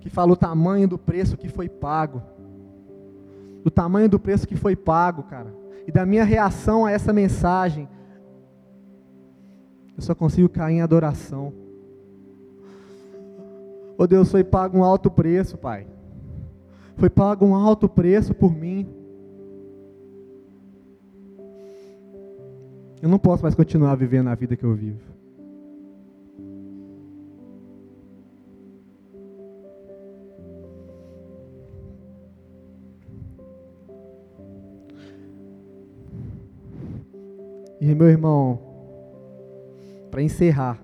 que 0.00 0.10
fala 0.10 0.32
o 0.32 0.36
tamanho 0.36 0.88
do 0.88 0.98
preço 0.98 1.36
que 1.36 1.48
foi 1.48 1.68
pago, 1.68 2.22
do 3.68 3.70
tamanho 3.70 4.08
do 4.08 4.18
preço 4.18 4.48
que 4.48 4.56
foi 4.56 4.74
pago, 4.74 5.24
cara, 5.24 5.54
e 5.86 5.92
da 5.92 6.06
minha 6.06 6.24
reação 6.24 6.86
a 6.86 6.90
essa 6.90 7.12
mensagem, 7.12 7.86
eu 9.94 10.02
só 10.02 10.14
consigo 10.14 10.48
cair 10.48 10.76
em 10.76 10.80
adoração. 10.80 11.52
Oh 13.98 14.06
Deus, 14.06 14.30
foi 14.30 14.42
pago 14.42 14.78
um 14.78 14.84
alto 14.84 15.10
preço, 15.10 15.58
Pai. 15.58 15.86
Foi 16.96 17.10
pago 17.10 17.44
um 17.44 17.54
alto 17.54 17.90
preço 17.90 18.32
por 18.32 18.56
mim. 18.56 18.88
Eu 23.02 23.08
não 23.10 23.18
posso 23.18 23.42
mais 23.42 23.54
continuar 23.54 23.96
vivendo 23.96 24.28
a 24.28 24.34
vida 24.34 24.56
que 24.56 24.64
eu 24.64 24.74
vivo. 24.74 25.17
E 37.80 37.94
meu 37.94 38.08
irmão, 38.08 38.58
para 40.10 40.22
encerrar, 40.22 40.82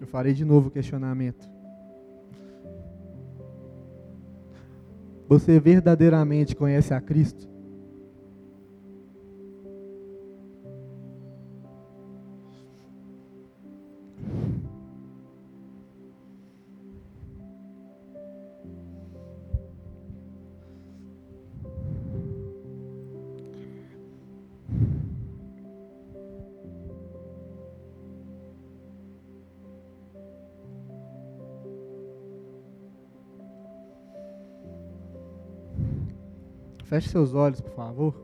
eu 0.00 0.06
farei 0.06 0.34
de 0.34 0.44
novo 0.44 0.68
o 0.68 0.70
questionamento. 0.70 1.48
Você 5.26 5.58
verdadeiramente 5.58 6.54
conhece 6.54 6.92
a 6.92 7.00
Cristo? 7.00 7.53
Feche 36.94 37.08
seus 37.08 37.34
olhos, 37.34 37.60
por 37.60 37.72
favor. 37.72 38.14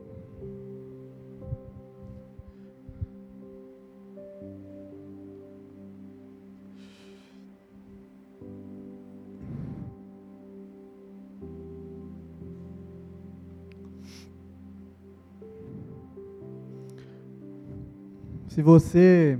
Se 18.47 18.61
você, 18.61 19.37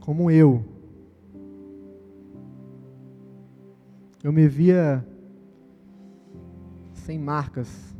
como 0.00 0.30
eu, 0.30 0.64
eu 4.22 4.32
me 4.32 4.48
via 4.48 5.06
sem 7.04 7.18
marcas, 7.18 7.94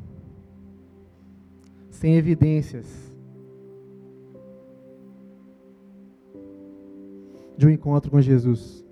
sem 1.91 2.17
evidências 2.17 3.15
de 7.55 7.67
um 7.67 7.71
encontro 7.71 8.11
com 8.11 8.19
Jesus. 8.19 8.83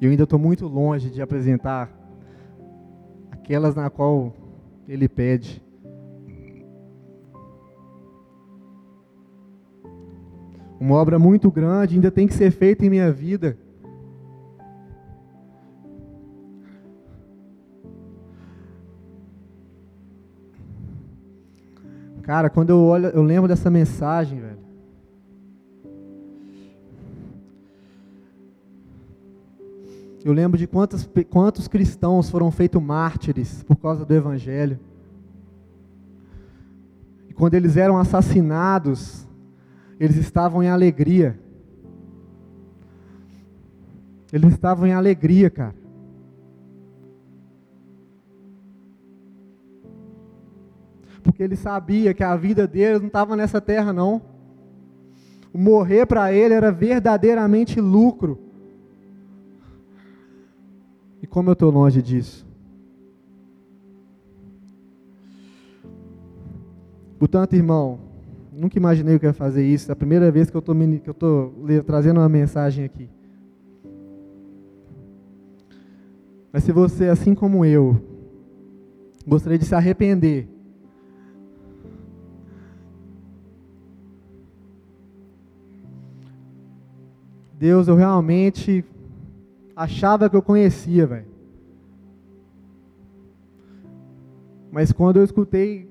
E 0.00 0.04
eu 0.04 0.12
ainda 0.12 0.22
estou 0.22 0.38
muito 0.38 0.68
longe 0.68 1.10
de 1.10 1.20
apresentar 1.20 1.90
aquelas 3.32 3.74
na 3.74 3.90
qual 3.90 4.32
Ele 4.86 5.08
pede. 5.08 5.60
Uma 10.78 10.94
obra 10.94 11.18
muito 11.18 11.50
grande 11.50 11.96
ainda 11.96 12.12
tem 12.12 12.28
que 12.28 12.34
ser 12.34 12.52
feita 12.52 12.86
em 12.86 12.90
minha 12.90 13.10
vida. 13.10 13.58
Cara, 22.24 22.48
quando 22.48 22.70
eu 22.70 22.80
olho, 22.80 23.08
eu 23.08 23.22
lembro 23.22 23.46
dessa 23.46 23.68
mensagem, 23.68 24.40
velho. 24.40 24.58
Eu 30.24 30.32
lembro 30.32 30.56
de 30.56 30.66
quantos, 30.66 31.06
quantos 31.28 31.68
cristãos 31.68 32.30
foram 32.30 32.50
feitos 32.50 32.82
mártires 32.82 33.62
por 33.64 33.76
causa 33.76 34.06
do 34.06 34.14
Evangelho. 34.14 34.80
E 37.28 37.34
quando 37.34 37.52
eles 37.52 37.76
eram 37.76 37.98
assassinados, 37.98 39.28
eles 40.00 40.16
estavam 40.16 40.62
em 40.62 40.70
alegria. 40.70 41.38
Eles 44.32 44.54
estavam 44.54 44.86
em 44.86 44.94
alegria, 44.94 45.50
cara. 45.50 45.83
Porque 51.24 51.42
ele 51.42 51.56
sabia 51.56 52.12
que 52.12 52.22
a 52.22 52.36
vida 52.36 52.66
deles 52.66 53.00
não 53.00 53.08
estava 53.08 53.34
nessa 53.34 53.60
terra, 53.60 53.92
não. 53.92 54.20
Morrer 55.52 56.04
para 56.04 56.32
ele 56.32 56.52
era 56.52 56.70
verdadeiramente 56.70 57.80
lucro. 57.80 58.38
E 61.22 61.26
como 61.26 61.48
eu 61.48 61.54
estou 61.54 61.70
longe 61.70 62.02
disso? 62.02 62.46
Portanto, 67.18 67.54
irmão, 67.54 67.98
nunca 68.52 68.76
imaginei 68.76 69.18
que 69.18 69.24
eu 69.24 69.30
ia 69.30 69.34
fazer 69.34 69.64
isso. 69.64 69.90
É 69.90 69.94
a 69.94 69.96
primeira 69.96 70.30
vez 70.30 70.50
que 70.50 70.56
eu 70.56 70.60
estou 70.60 71.54
trazendo 71.86 72.20
uma 72.20 72.28
mensagem 72.28 72.84
aqui. 72.84 73.08
Mas 76.52 76.64
se 76.64 76.70
você, 76.70 77.08
assim 77.08 77.34
como 77.34 77.64
eu, 77.64 77.96
gostaria 79.26 79.58
de 79.58 79.64
se 79.64 79.74
arrepender 79.74 80.53
Deus, 87.64 87.88
eu 87.88 87.96
realmente 87.96 88.84
achava 89.74 90.28
que 90.28 90.36
eu 90.36 90.42
conhecia, 90.42 91.06
velho. 91.06 91.24
Mas 94.70 94.92
quando 94.92 95.16
eu 95.16 95.24
escutei, 95.24 95.88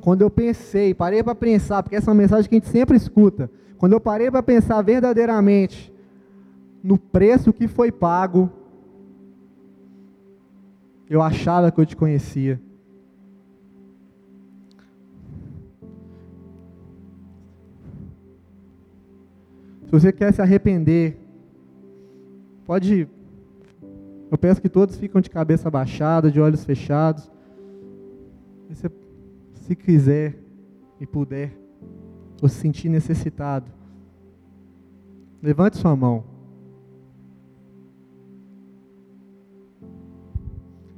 quando 0.00 0.22
eu 0.22 0.28
pensei, 0.28 0.92
parei 0.92 1.22
para 1.22 1.36
pensar, 1.36 1.80
porque 1.80 1.94
essa 1.94 2.10
é 2.10 2.12
uma 2.12 2.20
mensagem 2.20 2.48
que 2.48 2.56
a 2.56 2.58
gente 2.58 2.70
sempre 2.70 2.96
escuta. 2.96 3.48
Quando 3.78 3.92
eu 3.92 4.00
parei 4.00 4.32
para 4.32 4.42
pensar 4.42 4.82
verdadeiramente 4.82 5.94
no 6.82 6.98
preço 6.98 7.52
que 7.52 7.68
foi 7.68 7.92
pago, 7.92 8.50
eu 11.08 11.22
achava 11.22 11.70
que 11.70 11.80
eu 11.80 11.86
te 11.86 11.94
conhecia. 11.94 12.60
Se 19.92 20.00
você 20.00 20.10
quer 20.10 20.32
se 20.32 20.40
arrepender, 20.40 21.18
pode. 22.64 23.06
Eu 24.30 24.38
peço 24.38 24.62
que 24.62 24.68
todos 24.70 24.96
ficam 24.96 25.20
de 25.20 25.28
cabeça 25.28 25.70
baixada, 25.70 26.30
de 26.30 26.40
olhos 26.40 26.64
fechados. 26.64 27.30
Você, 28.70 28.90
se 29.52 29.76
quiser 29.76 30.38
e 30.98 31.04
puder, 31.04 31.52
ou 32.40 32.48
se 32.48 32.54
sentir 32.54 32.88
necessitado, 32.88 33.70
levante 35.42 35.76
sua 35.76 35.94
mão. 35.94 36.24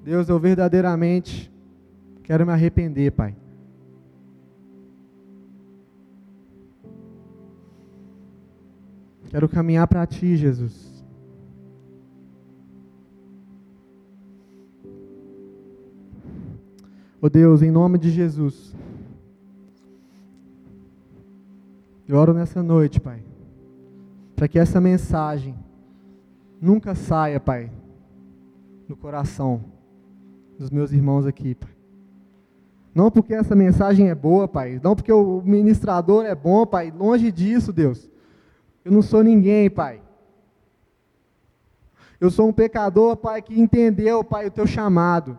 Deus, 0.05 0.29
eu 0.29 0.39
verdadeiramente 0.39 1.53
quero 2.23 2.47
me 2.47 2.53
arrepender, 2.53 3.11
Pai. 3.11 3.35
Quero 9.35 9.49
caminhar 9.49 9.89
para 9.89 10.07
Ti, 10.07 10.37
Jesus. 10.37 11.05
Oh 17.21 17.29
Deus, 17.29 17.61
em 17.61 17.69
nome 17.69 17.99
de 17.99 18.13
Jesus. 18.13 18.73
Eu 22.07 22.17
oro 22.17 22.33
nessa 22.33 22.63
noite, 22.63 23.01
Pai, 23.01 23.25
para 24.37 24.47
que 24.47 24.57
essa 24.57 24.81
mensagem 24.81 25.57
nunca 26.61 26.95
saia, 26.95 27.41
Pai, 27.41 27.73
do 28.89 28.95
coração 28.95 29.65
dos 30.57 30.71
meus 30.71 30.93
irmãos 30.93 31.27
aqui, 31.27 31.57
Pai. 31.57 31.75
Não 32.95 33.11
porque 33.11 33.35
essa 33.35 33.57
mensagem 33.57 34.11
é 34.11 34.15
boa, 34.15 34.47
Pai, 34.47 34.81
não 34.81 34.95
porque 34.95 35.13
o 35.13 35.43
ministrador 35.45 36.25
é 36.25 36.37
bom, 36.37 36.65
Pai, 36.65 36.93
longe 36.97 37.33
disso, 37.33 37.73
Deus. 37.73 38.14
Eu 38.85 38.93
não 38.93 39.01
sou 39.01 39.23
ninguém, 39.23 39.71
Pai. 39.71 40.01
Eu 42.21 42.31
sou 42.31 42.49
um 42.49 42.53
pecador, 42.53 43.17
Pai, 43.17 43.41
que 43.41 43.59
entendeu, 43.59 44.23
Pai, 44.23 44.47
o 44.47 44.51
teu 44.51 44.67
chamado. 44.67 45.39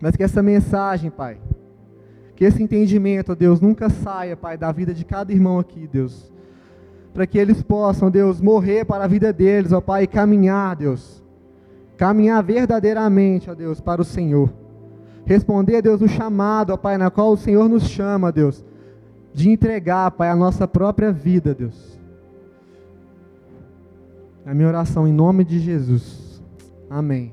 Mas 0.00 0.16
que 0.16 0.22
essa 0.22 0.42
mensagem, 0.42 1.10
Pai, 1.10 1.40
que 2.34 2.44
esse 2.44 2.62
entendimento, 2.62 3.34
Deus, 3.34 3.60
nunca 3.60 3.90
saia, 3.90 4.36
Pai, 4.36 4.56
da 4.56 4.72
vida 4.72 4.94
de 4.94 5.04
cada 5.04 5.32
irmão 5.32 5.58
aqui, 5.58 5.86
Deus. 5.86 6.32
Para 7.12 7.26
que 7.26 7.38
eles 7.38 7.62
possam, 7.62 8.10
Deus, 8.10 8.40
morrer 8.40 8.84
para 8.84 9.04
a 9.04 9.08
vida 9.08 9.32
deles, 9.32 9.72
ó 9.72 9.80
Pai, 9.80 10.04
e 10.04 10.06
caminhar, 10.06 10.76
Deus. 10.76 11.22
Caminhar 11.96 12.42
verdadeiramente, 12.42 13.50
ó 13.50 13.54
Deus, 13.54 13.80
para 13.80 14.00
o 14.00 14.04
Senhor. 14.04 14.59
Responder, 15.30 15.76
a 15.76 15.80
Deus, 15.80 16.02
o 16.02 16.08
chamado, 16.08 16.72
ó 16.72 16.76
Pai, 16.76 16.98
na 16.98 17.08
qual 17.08 17.30
o 17.30 17.36
Senhor 17.36 17.68
nos 17.68 17.84
chama, 17.84 18.32
Deus, 18.32 18.64
de 19.32 19.48
entregar, 19.48 20.10
Pai, 20.10 20.28
a 20.28 20.34
nossa 20.34 20.66
própria 20.66 21.12
vida, 21.12 21.54
Deus. 21.54 21.96
É 24.44 24.50
a 24.50 24.54
minha 24.54 24.66
oração 24.66 25.06
em 25.06 25.12
nome 25.12 25.44
de 25.44 25.60
Jesus. 25.60 26.42
Amém. 26.90 27.32